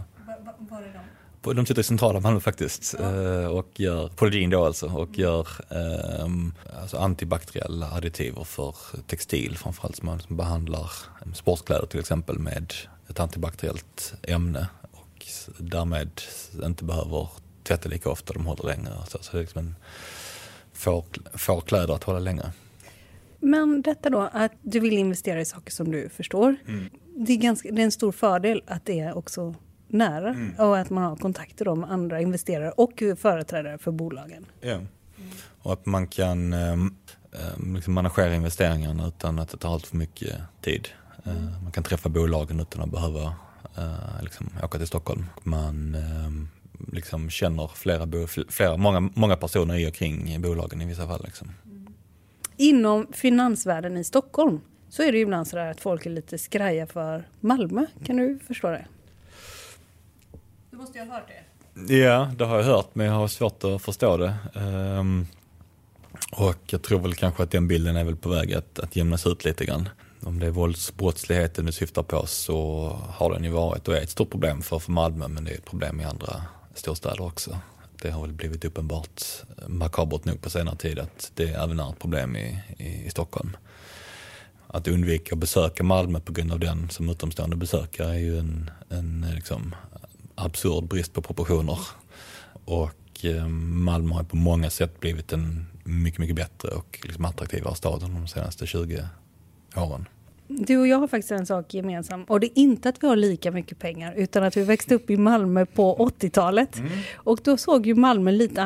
[0.69, 1.55] Var är de?
[1.55, 3.11] De sitter i centrala Malmö faktiskt ja.
[3.11, 5.21] uh, och gör, Polygen då alltså, och mm.
[5.21, 5.47] gör
[6.23, 8.75] um, alltså antibakteriella additiver för
[9.07, 10.91] textil framförallt som som behandlar
[11.33, 12.73] sportkläder till exempel med
[13.09, 15.25] ett antibakteriellt ämne och
[15.57, 16.21] därmed
[16.63, 17.27] inte behöver
[17.63, 18.91] tvätta lika ofta, de håller längre.
[19.07, 19.75] Så, så det är liksom en,
[20.73, 22.51] får, får kläder att hålla längre.
[23.39, 26.55] Men detta då, att du vill investera i saker som du förstår.
[26.67, 26.89] Mm.
[27.15, 29.55] Det, är ganska, det är en stor fördel att det är också
[29.87, 30.53] nära mm.
[30.59, 34.45] och att man har kontakter med andra investerare och företrädare för bolagen.
[34.61, 34.73] Ja.
[34.73, 34.87] Mm.
[35.61, 36.95] Och att man kan um,
[37.75, 40.87] liksom managera investeringarna utan att det tar allt för mycket tid.
[41.27, 43.35] Uh, man kan träffa bolagen utan att behöva
[43.77, 45.25] uh, liksom, åka till Stockholm.
[45.43, 46.49] Man um,
[46.91, 51.21] liksom känner flera, flera, många, många personer i och kring bolagen i vissa fall.
[51.25, 51.51] Liksom.
[52.57, 57.27] Inom finansvärlden i Stockholm så är det ibland så att folk är lite skraja för
[57.39, 57.85] Malmö.
[58.05, 58.85] Kan du förstå det?
[60.71, 61.43] Du måste ju ha hört det.
[61.95, 64.35] Ja, det har jag hört men jag har svårt att förstå det.
[64.53, 65.27] Um,
[66.31, 69.27] och jag tror väl kanske att den bilden är väl på väg att, att jämnas
[69.27, 69.89] ut lite grann.
[70.23, 74.09] Om det är våldsbrottsligheten du syftar på så har den ju varit och är ett
[74.09, 76.41] stort problem för, för Malmö men det är ett problem i andra
[76.73, 77.57] storstäder också.
[78.01, 79.21] Det har väl blivit uppenbart
[79.67, 83.57] makabert nog på senare tid att det även är ett problem i, i, i Stockholm.
[84.67, 88.71] Att undvika att besöka Malmö på grund av den som utomstående besökare är ju en,
[88.89, 89.75] en liksom,
[90.35, 91.79] absurd brist på proportioner.
[92.65, 97.75] Och eh, Malmö har på många sätt blivit en mycket, mycket bättre och liksom attraktivare
[97.75, 99.07] stad de senaste 20
[99.75, 100.07] åren.
[100.59, 103.15] Du och jag har faktiskt en sak gemensam och det är inte att vi har
[103.15, 106.77] lika mycket pengar utan att vi växte upp i Malmö på 80-talet.
[106.77, 106.91] Mm.
[107.15, 108.61] Och då såg ju Malmö lite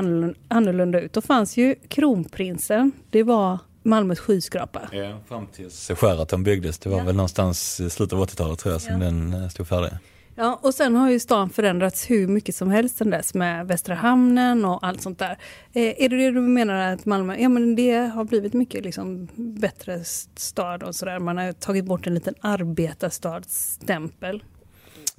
[0.48, 1.14] annorlunda ut.
[1.14, 4.90] Då fanns ju Kronprinsen, det var Malmös skyskrapa.
[4.92, 6.80] Ja, fram tills Sheraton byggdes.
[6.80, 7.04] Det var ja.
[7.04, 9.00] väl någonstans i slutet av 80-talet tror jag som ja.
[9.00, 9.92] den eh, stod färdig.
[10.40, 13.96] Ja, och sen har ju stan förändrats hur mycket som helst sen dess med Västra
[13.96, 15.38] hamnen och allt sånt där.
[15.74, 19.28] Eh, är det det du menar att Malmö, ja men det har blivit mycket liksom
[19.36, 20.04] bättre
[20.36, 21.20] stad och sådär.
[21.20, 24.44] Man har tagit bort en liten arbetarstadsstämpel.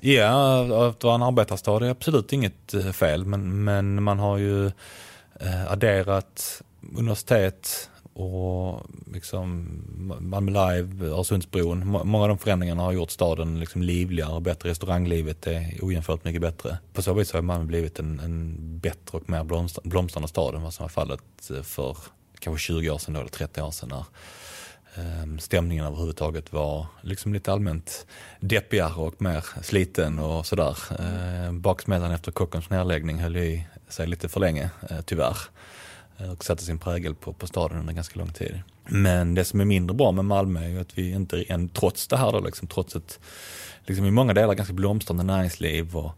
[0.01, 4.67] Ja, att vara en arbetarstad är absolut inget eh, fel, men, men man har ju
[5.41, 6.63] eh, adderat
[6.99, 9.69] universitet, och liksom
[10.21, 11.87] Malmö Live, Öresundsbron.
[11.87, 14.69] Många av de förändringarna har gjort staden liksom livligare och bättre.
[14.69, 16.79] Restauranglivet är ojämfört mycket bättre.
[16.93, 19.45] På så vis har Malmö blivit en, en bättre och mer
[19.89, 21.97] blomstrande stad än vad som var fallet eh, för
[22.39, 24.05] kanske 20 år sedan då, eller 30 år sedan när
[25.03, 28.07] ehm, stämningen överhuvudtaget var liksom lite allmänt
[28.41, 30.79] deppigare och mer sliten och sådär.
[31.01, 35.39] Ehm, Baksmällan efter Kockums nedläggning höll i sig lite för länge, eh, tyvärr.
[36.21, 38.61] Eh, och satte sin prägel på, på staden under ganska lång tid.
[38.89, 42.09] Men det som är mindre bra med Malmö är ju att vi inte, än, trots
[42.09, 43.21] det här då, liksom, trots ett
[43.87, 46.13] liksom i många delar ganska blomstrande näringsliv och,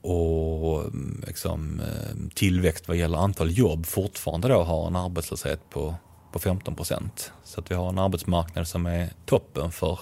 [0.00, 0.84] och
[1.26, 5.94] liksom, eh, tillväxt vad gäller antal jobb fortfarande då har en arbetslöshet på,
[6.32, 7.32] på 15 procent.
[7.44, 9.98] Så att vi har en arbetsmarknad som är toppen för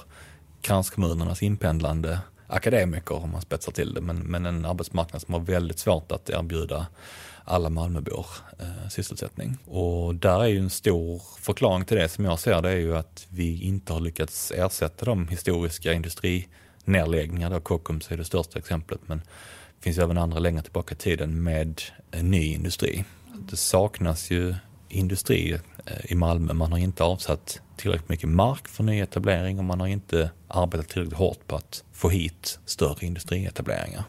[0.60, 5.78] kranskommunernas inpendlande akademiker om man spetsar till det, men, men en arbetsmarknad som har väldigt
[5.78, 6.86] svårt att erbjuda
[7.48, 8.26] alla Malmöbor
[8.58, 9.58] eh, sysselsättning.
[9.64, 12.96] Och där är ju en stor förklaring till det som jag ser det är ju
[12.96, 19.00] att vi inte har lyckats ersätta de historiska industrinedläggningar, då Kockums är det största exemplet,
[19.06, 23.04] men det finns även andra längre tillbaka i tiden med en ny industri.
[23.50, 24.54] Det saknas ju
[24.88, 25.52] industri
[25.86, 26.52] eh, i Malmö.
[26.52, 31.18] Man har inte avsatt tillräckligt mycket mark för nyetablering och man har inte arbetat tillräckligt
[31.18, 34.04] hårt på att få hit större industrietableringar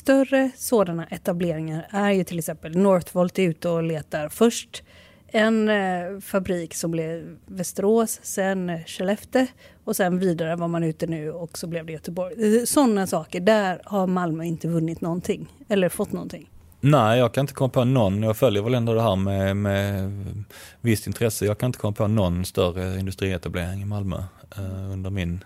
[0.00, 4.82] större sådana etableringar är ju till exempel Northvolt är ute och letar först
[5.28, 9.46] en eh, fabrik som blev Västerås, sen Skellefteå
[9.84, 12.58] och sen vidare var man ute nu och så blev det Göteborg.
[12.58, 16.50] Eh, sådana saker, där har Malmö inte vunnit någonting eller fått någonting.
[16.80, 18.22] Nej, jag kan inte komma på någon.
[18.22, 20.12] Jag följer väl ändå det här med, med
[20.80, 21.46] visst intresse.
[21.46, 24.22] Jag kan inte komma på någon större industrietablering i Malmö
[24.56, 25.44] eh, under min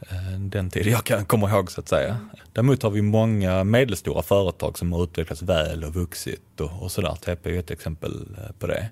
[0.00, 2.18] Eh, den tid jag kan komma ihåg så att säga.
[2.52, 7.14] Däremot har vi många medelstora företag som har utvecklats väl och vuxit och, och sådär.
[7.14, 8.88] TP är ett exempel eh, på det.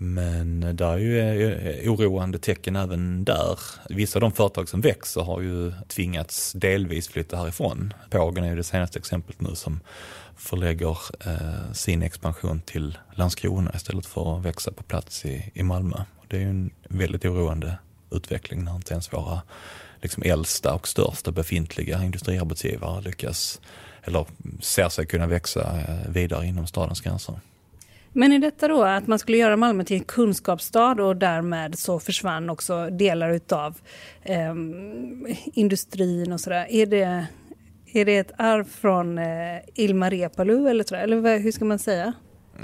[0.00, 3.58] Men det är ju eh, oroande tecken även där.
[3.88, 7.94] Vissa av de företag som växer har ju tvingats delvis flytta härifrån.
[8.10, 9.80] Pågen är ju det senaste exemplet nu som
[10.36, 15.96] förlägger eh, sin expansion till Landskrona istället för att växa på plats i, i Malmö.
[16.28, 17.78] Det är ju en väldigt oroande
[18.10, 19.42] utveckling när inte ens våra
[20.02, 23.60] liksom, äldsta och största befintliga industriarbetsgivare lyckas
[24.02, 24.26] eller
[24.60, 27.40] ser sig kunna växa eh, vidare inom stadens gränser.
[28.12, 32.00] Men är detta då att man skulle göra Malmö till en kunskapsstad och därmed så
[32.00, 33.78] försvann också delar utav
[34.22, 34.54] eh,
[35.54, 36.66] industrin och sådär.
[36.70, 37.26] Är det,
[37.92, 42.12] är det ett arv från eh, Ilmar Reepalu eller, eller hur ska man säga?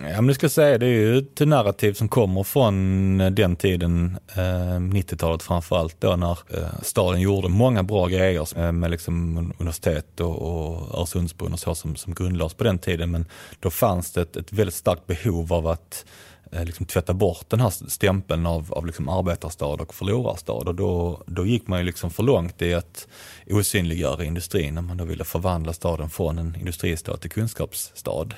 [0.02, 3.56] Ja, men det ska säga, det är ju ett narrativ som kommer från eh, den
[3.56, 9.38] tiden, eh, 90-talet framförallt då när eh, staden gjorde många bra grejer eh, med liksom
[9.58, 13.10] universitet och, och Öresundsbron och så som, som grundlades på den tiden.
[13.10, 13.26] Men
[13.60, 16.04] då fanns det ett, ett väldigt starkt behov av att
[16.52, 20.52] eh, liksom tvätta bort den här stämpeln av, av liksom arbetarstad och förlorarstad.
[20.68, 23.08] Och då, då gick man ju liksom för långt i att
[23.50, 28.34] osynliggöra industrin när man då ville förvandla staden från en industristad till kunskapsstad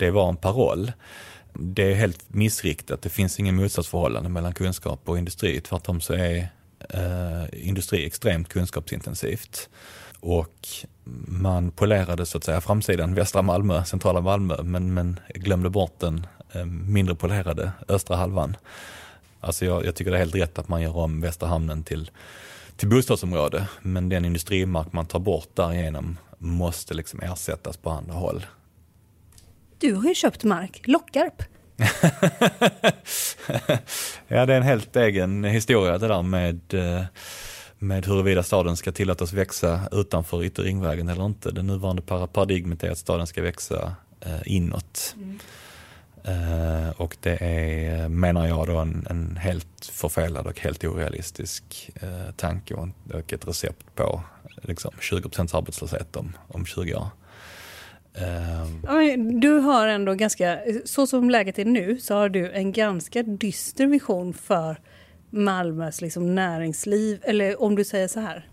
[0.00, 0.92] det var en paroll.
[1.52, 3.02] Det är helt missriktat.
[3.02, 5.60] Det finns ingen motsatsförhållande mellan kunskap och industri.
[5.60, 6.48] Tvärtom så är
[6.88, 9.68] eh, industri extremt kunskapsintensivt.
[10.20, 10.68] Och
[11.26, 16.26] man polerade så att säga framsidan, västra Malmö, centrala Malmö, men, men glömde bort den
[16.52, 18.56] eh, mindre polerade östra halvan.
[19.40, 22.10] Alltså jag, jag, tycker det är helt rätt att man gör om Västra hamnen till,
[22.76, 28.46] till bostadsområde, men den industrimark man tar bort därigenom måste liksom ersättas på andra håll.
[29.80, 31.42] Du har ju köpt mark, Lockarp.
[34.28, 37.04] ja, det är en helt egen historia det där med, eh,
[37.78, 41.50] med huruvida staden ska tillåtas växa utanför yttre ringvägen eller inte.
[41.50, 45.14] Det nuvarande paradigmet är att staden ska växa eh, inåt.
[45.16, 45.38] Mm.
[46.28, 52.30] Uh, och det är, menar jag, då en, en helt förfelad och helt orealistisk uh,
[52.36, 54.22] tanke och, och ett recept på
[54.62, 57.08] liksom, 20 arbetslöshet om, om 20 år.
[58.14, 59.40] Ehm.
[59.40, 63.86] Du har ändå ganska, så som läget är nu, så har du en ganska dyster
[63.86, 64.76] vision för
[65.30, 68.46] Malmös liksom näringsliv, eller om du säger så här?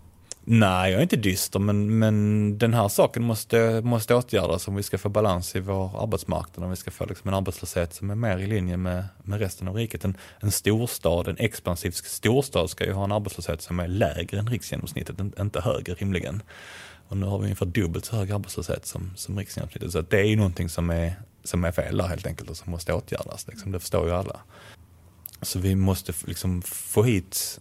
[0.49, 4.83] Nej, jag är inte dyster, men, men den här saken måste, måste åtgärdas om vi
[4.83, 8.15] ska få balans i vår arbetsmarknad, om vi ska få liksom en arbetslöshet som är
[8.15, 10.05] mer i linje med, med resten av riket.
[10.05, 14.47] En, en storstad, en expansiv storstad ska ju ha en arbetslöshet som är lägre än
[14.47, 16.41] riksgenomsnittet, inte högre rimligen.
[17.07, 19.91] Och nu har vi ungefär dubbelt så hög arbetslöshet som, som riksgenomsnittet.
[19.91, 22.71] Så det är ju någonting som är, som är fel där helt enkelt och som
[22.71, 23.47] måste åtgärdas.
[23.47, 23.71] Liksom.
[23.71, 24.39] Det förstår ju alla.
[25.41, 27.59] Så vi måste liksom få hit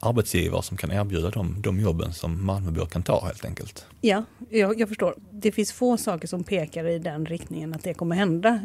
[0.00, 3.86] arbetsgivare som kan erbjuda dem de jobben som Malmöbor kan ta helt enkelt.
[4.00, 5.14] Ja, jag, jag, förstår.
[5.30, 8.60] Det finns få saker som pekar i den riktningen att det kommer hända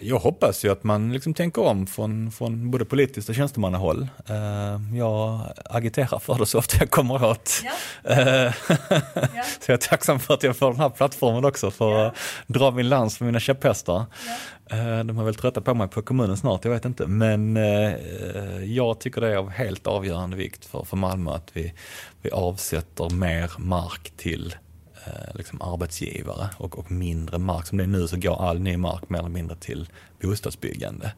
[0.00, 4.08] jag hoppas ju att man liksom tänker om från, från både politiskt och tjänstemannahåll.
[4.30, 7.62] Uh, jag agiterar för det så ofta jag kommer åt.
[7.64, 8.10] Ja.
[8.10, 8.54] Uh,
[9.34, 9.42] ja.
[9.60, 12.06] så jag är tacksam för att jag får den här plattformen också för ja.
[12.06, 12.14] att
[12.46, 14.04] dra min lans för mina käpphästar.
[14.26, 14.76] Ja.
[14.76, 17.06] Uh, de är väl trötta på mig på kommunen snart, jag vet inte.
[17.06, 17.56] Men
[18.64, 21.72] jag tycker det är av helt avgörande vikt för, för Malmö att vi,
[22.22, 24.69] vi avsätter mer mark till Eh,
[25.06, 27.66] Eh, liksom arbetsgivare och, och, mindre mark.
[27.66, 29.88] Som det är nu så går all ny mark mer eller mindre till
[30.22, 31.12] bostadsbyggande.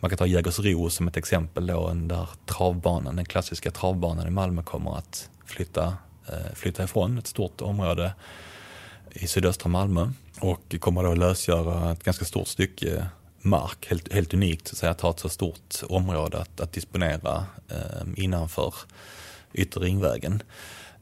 [0.00, 4.62] Man kan ta Jägersro som ett exempel då, där travbanan, den klassiska travbanan i Malmö
[4.62, 8.14] kommer att flytta, eh, flytta ifrån ett stort område
[9.12, 10.10] i sydöstra Malmö
[10.40, 13.06] och kommer då lösgöra ett ganska stort stycke
[13.40, 16.72] mark, helt, helt unikt, så att, säga, att ha ett så stort område att, att
[16.72, 18.74] disponera eh, innanför
[19.52, 20.42] yttre ringvägen.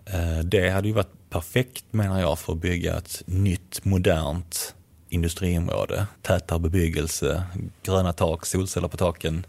[0.07, 4.74] Eh, det hade ju varit perfekt menar jag för att bygga ett nytt modernt
[5.09, 6.07] industriområde.
[6.22, 7.45] Tätare bebyggelse,
[7.83, 9.47] gröna tak, solceller på taken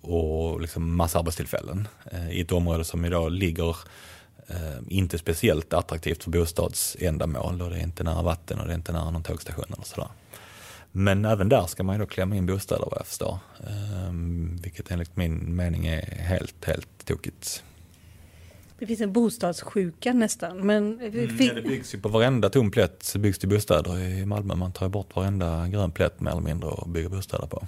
[0.00, 3.76] och liksom massa arbetstillfällen eh, i ett område som idag ligger
[4.48, 8.78] eh, inte speciellt attraktivt för bostadsändamål och det är inte nära vatten och det är
[8.78, 10.08] inte nära någon tågstation eller sådär.
[10.92, 13.38] Men även där ska man ju då klämma in bostäder vad jag förstår.
[13.66, 14.12] Eh,
[14.62, 17.64] vilket enligt min mening är helt, helt tokigt.
[18.80, 20.66] Det finns en bostadssjuka nästan.
[20.66, 24.26] Men mm, ja, det byggs ju på varenda tom plätt så byggs det bostäder i
[24.26, 24.54] Malmö.
[24.54, 27.66] Man tar bort varenda grön plätt mer eller mindre och bygger bostäder på.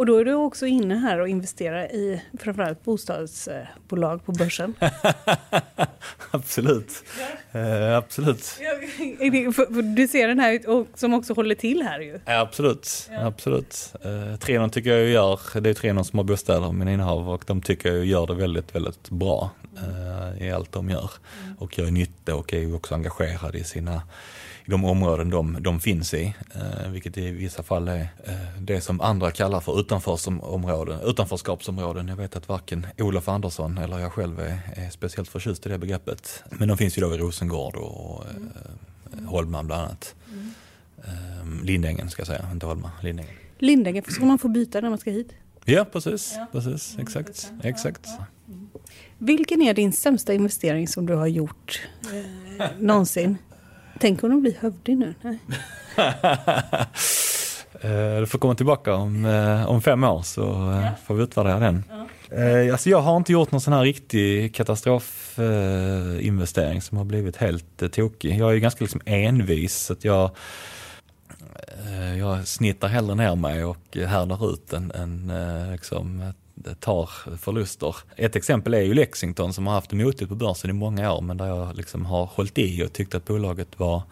[0.00, 4.74] Och då är du också inne här och investerar i framförallt bostadsbolag på börsen.
[6.30, 7.04] absolut.
[7.52, 8.58] Eh, absolut.
[9.96, 10.60] Du ser den här
[10.98, 12.20] som också håller till här ju.
[12.24, 13.08] Ja, absolut.
[13.12, 13.26] Ja.
[13.26, 13.94] absolut.
[14.04, 17.62] Eh, Trinon tycker jag gör, det är Trinon som har bostäder med innehav och de
[17.62, 21.10] tycker jag gör det väldigt, väldigt bra eh, i allt de gör.
[21.44, 21.56] Mm.
[21.58, 24.02] Och gör nytta och är också engagerade i sina
[24.70, 29.00] de områden de, de finns i, eh, vilket i vissa fall är eh, det som
[29.00, 32.08] andra kallar för utanförsområden, utanförskapsområden.
[32.08, 35.78] Jag vet att varken Olof Andersson eller jag själv är, är speciellt förtjust i det
[35.78, 36.42] begreppet.
[36.50, 40.14] Men de finns ju då i Rosengård och eh, Holma bland annat.
[40.32, 40.52] Mm.
[40.98, 43.34] Eh, Lindängen ska jag säga, inte Holma, Lindängen.
[43.58, 45.32] Lindängen, ska man få byta när man ska hit?
[45.64, 46.34] Ja, precis.
[46.36, 46.46] Ja.
[46.52, 46.96] precis.
[46.98, 47.52] Exakt.
[47.62, 48.00] exakt.
[48.04, 48.80] Ja, ja.
[49.18, 51.88] Vilken är din sämsta investering som du har gjort
[52.60, 53.38] eh, någonsin?
[54.00, 55.14] Tänk om de blir hövding nu?
[55.22, 55.38] Nej.
[57.82, 60.90] Eh, du får komma tillbaka om, eh, om fem år så eh, ja.
[61.06, 61.84] får vi utvärdera den.
[61.88, 62.06] Ja.
[62.72, 68.38] Alltså jag har inte gjort någon sån här riktig katastrofinvestering som har blivit helt tokig.
[68.38, 70.30] Jag är ju ganska liksom envis så att jag,
[72.18, 75.32] jag snittar hellre ner mig och härdar ut än, än
[75.72, 76.32] liksom,
[76.80, 77.96] tar förluster.
[78.16, 81.36] Ett exempel är ju Lexington som har haft motigt på börsen i många år men
[81.36, 84.02] där jag liksom har hållit i och tyckt att bolaget var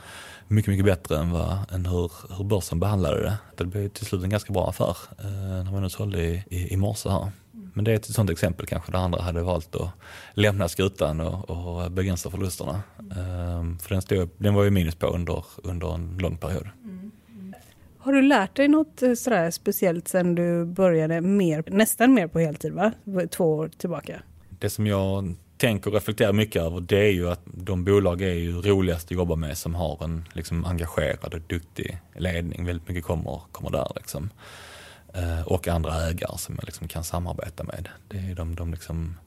[0.48, 3.38] mycket, mycket bättre än, vad, än hur, hur börsen behandlade det.
[3.56, 6.72] Det blev till slut en ganska bra affär eh, när man nu sålde i, i,
[6.72, 7.32] i morse här.
[7.74, 9.90] Men det är ett sånt exempel kanske där andra hade valt att
[10.34, 12.82] lämna skutan och, och begränsa förlusterna.
[12.98, 16.68] Eh, för den, stod, den var ju minus på under, under en lång period.
[17.98, 22.38] Har du lärt dig något eh, sådär speciellt sen du började mer, nästan mer på
[22.38, 22.92] heltid, va?
[23.30, 24.22] två år tillbaka?
[24.58, 28.34] Det som jag tänker och reflekterar mycket över det är ju att de bolag är
[28.34, 32.64] ju roligast att jobba med som har en liksom, engagerad och duktig ledning.
[32.64, 34.30] Väldigt mycket kommer, kommer där liksom.
[35.14, 37.88] Eh, och andra ägare som jag liksom kan samarbeta med.
[38.08, 39.18] Det är de, de, liksom,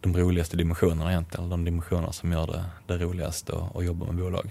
[0.00, 4.16] de roligaste dimensionerna egentligen, de dimensioner som gör det, det roligaste att, att jobba med
[4.16, 4.50] bolag.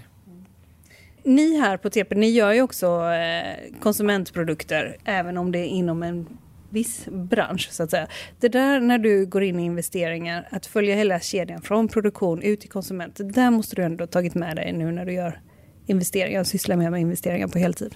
[1.22, 6.02] Ni här på TP, ni gör ju också eh, konsumentprodukter även om det är inom
[6.02, 6.26] en
[6.70, 8.06] viss bransch så att säga.
[8.40, 12.60] Det där när du går in i investeringar, att följa hela kedjan från produktion ut
[12.60, 15.40] till konsument, det där måste du ändå tagit med dig nu när du gör
[15.86, 17.94] investeringar sysslar med, med investeringar på heltid.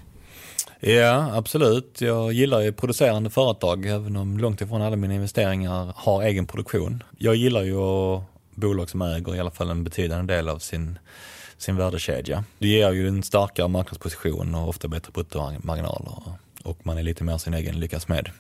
[0.81, 2.01] Ja, absolut.
[2.01, 7.03] Jag gillar ju producerande företag, även om långt ifrån alla mina investeringar har egen produktion.
[7.19, 7.75] Jag gillar ju
[8.55, 10.99] bolag som äger i alla fall en betydande del av sin
[11.65, 12.45] sin värdekedja.
[12.59, 16.23] Det ger ju en starkare marknadsposition och ofta bättre bruttomarginaler
[16.65, 18.31] och man är lite mer sin egen lyckas med.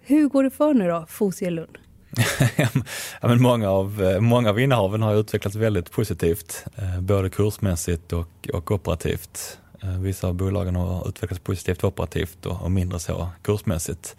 [0.00, 1.78] Hur går det för nu då, Fosie Lund?
[2.56, 8.48] ja, men många, av, många av innehaven har utvecklats väldigt positivt, eh, både kursmässigt och,
[8.52, 9.58] och operativt.
[9.82, 14.16] Eh, vissa av bolagen har utvecklats positivt operativt och, och mindre så kursmässigt.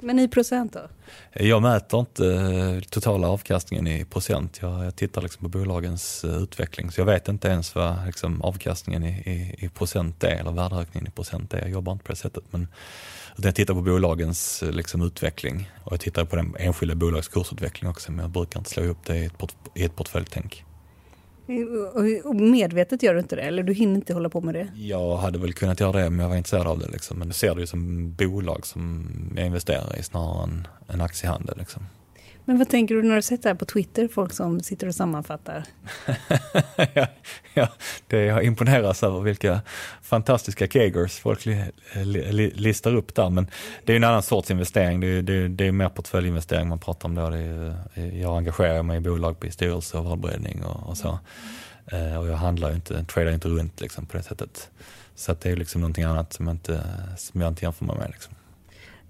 [0.00, 0.88] Men i procent då?
[1.32, 4.58] Jag mäter inte eh, totala avkastningen i procent.
[4.62, 6.90] Jag, jag tittar liksom på bolagens eh, utveckling.
[6.90, 11.08] Så jag vet inte ens vad liksom, avkastningen i, i, i, procent är eller värdeökningen
[11.08, 11.58] i procent är.
[11.58, 12.44] Jag jobbar inte på det sättet.
[12.50, 12.68] Men
[13.36, 17.90] jag tittar på bolagens eh, liksom, utveckling och jag tittar på den enskilda bolags kursutveckling
[17.90, 18.12] också.
[18.12, 20.64] Men jag brukar inte slå ihop det i ett, port, i ett portföljtänk.
[22.24, 24.68] Och medvetet gör du inte det eller du hinner inte hålla på med det?
[24.76, 26.88] Jag hade väl kunnat göra det men jag var intresserad av det.
[26.88, 27.18] Liksom.
[27.18, 31.58] Men du ser det ju som bolag som jag investerar i snarare än en aktiehandel.
[31.58, 31.82] Liksom.
[32.48, 34.94] Men vad tänker du när du sett det här på Twitter, folk som sitter och
[34.94, 35.64] sammanfattar?
[36.94, 37.06] ja,
[37.54, 37.68] ja,
[38.06, 39.60] det jag imponeras över vilka
[40.02, 41.64] fantastiska kegers folk li,
[42.04, 43.30] li, listar upp där.
[43.30, 43.50] Men
[43.84, 47.08] det är en annan sorts investering, det är, det, det är mer portföljinvestering man pratar
[47.08, 47.30] om då.
[47.30, 47.76] Det är,
[48.20, 51.18] jag engagerar mig i bolag på styrelse och valberedning och, och så.
[51.86, 52.18] Mm.
[52.18, 54.70] och jag handlar inte, tradar inte runt liksom, på det sättet.
[55.14, 56.84] Så det är liksom någonting annat som jag inte,
[57.16, 58.10] som jag inte jämför mig med.
[58.10, 58.34] Liksom.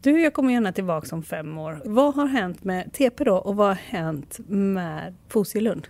[0.00, 1.82] Du, jag kommer gärna tillbaka om fem år.
[1.84, 5.88] Vad har hänt med TP då och vad har hänt med Fosielund?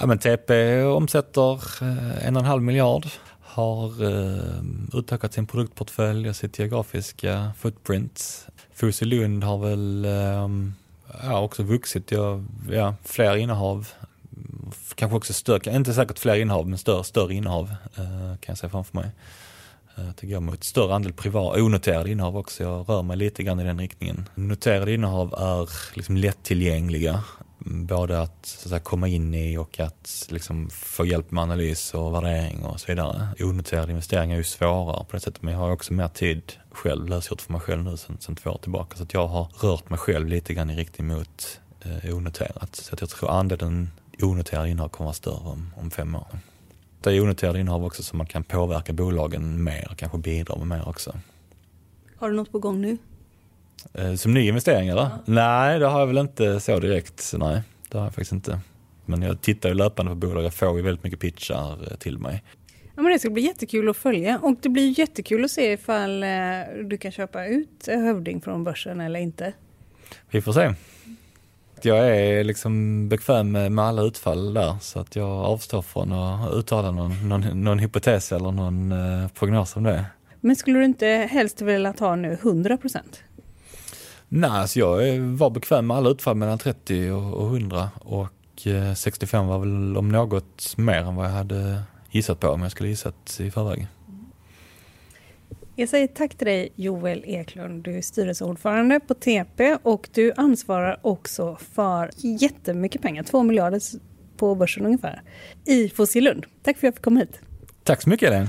[0.00, 3.06] Ja, men TP omsätter eh, en och en halv miljard,
[3.40, 8.46] har eh, utökat sin produktportfölj och sitt geografiska footprint.
[8.74, 10.48] Fosielund har väl eh,
[11.22, 13.88] ja, också vuxit, ja, ja, fler innehav,
[14.94, 18.70] kanske också större, inte säkert fler innehav men större, större innehav eh, kan jag säga
[18.70, 19.10] framför mig.
[19.96, 22.62] Jag tycker jag mot större andel privat, onoterade innehav också.
[22.62, 24.28] Jag rör mig lite grann i den riktningen.
[24.34, 27.22] Noterade innehav är liksom lättillgängliga.
[27.66, 31.42] Mm, både att, så att säga, komma in i och att liksom, få hjälp med
[31.42, 33.28] analys och värdering och så vidare.
[33.40, 37.08] Onoterade investeringar är ju svårare på det sättet men jag har också mer tid själv
[37.08, 38.96] lösgjort för mig själv nu sen, sen två år tillbaka.
[38.96, 42.76] Så att jag har rört mig själv lite grann i riktning mot eh, onoterat.
[42.76, 43.90] Så att jag tror andelen
[44.22, 46.26] onoterade innehav kommer att vara större om, om fem år
[47.06, 51.18] ofta onoterade innehav också så man kan påverka bolagen mer, kanske bidra med mer också.
[52.16, 52.98] Har du något på gång nu?
[53.94, 55.08] Eh, Som ny investering eller?
[55.24, 57.34] Nej, det har jag väl inte så direkt.
[57.38, 58.60] Nej, det har jag faktiskt inte.
[59.04, 60.44] Men jag tittar ju löpande på bolag.
[60.44, 62.42] Jag får ju väldigt mycket pitchar eh, till mig.
[62.96, 66.22] Ja, men det ska bli jättekul att följa och det blir jättekul att se ifall
[66.22, 66.28] eh,
[66.84, 69.52] du kan köpa ut Hövding från börsen eller inte.
[70.30, 70.74] Vi får se.
[71.82, 76.52] Jag är liksom bekväm med, med alla utfall där så att jag avstår från att
[76.54, 80.04] uttala någon, någon, någon hypotes eller någon eh, prognos om det.
[80.40, 83.22] Men skulle du inte helst vilja ta nu 100 procent?
[84.28, 88.94] Nej, alltså jag var bekväm med alla utfall mellan 30 och och 100 och eh,
[88.94, 92.88] 65 var väl om något mer än vad jag hade gissat på om jag skulle
[92.88, 93.86] gissat i förväg.
[95.78, 97.84] Jag säger tack till dig Joel Eklund.
[97.84, 103.80] Du är styrelseordförande på TP och du ansvarar också för jättemycket pengar, 2 miljarder
[104.36, 105.22] på börsen ungefär,
[105.66, 106.46] i Fossilund.
[106.62, 107.40] Tack för att jag fick komma hit.
[107.84, 108.48] Tack så mycket Elin.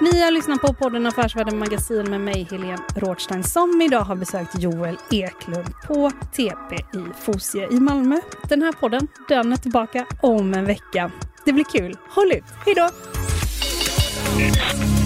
[0.00, 4.62] Ni har lyssnat på podden Affärsvärlden Magasin med mig Helene Rådstein som idag har besökt
[4.62, 8.20] Joel Eklund på TP i Fosie i Malmö.
[8.48, 11.10] Den här podden den är tillbaka om en vecka.
[11.44, 11.96] Det blir kul.
[12.10, 12.44] Håll ut.
[12.66, 12.88] Hej då!
[14.36, 14.97] Thank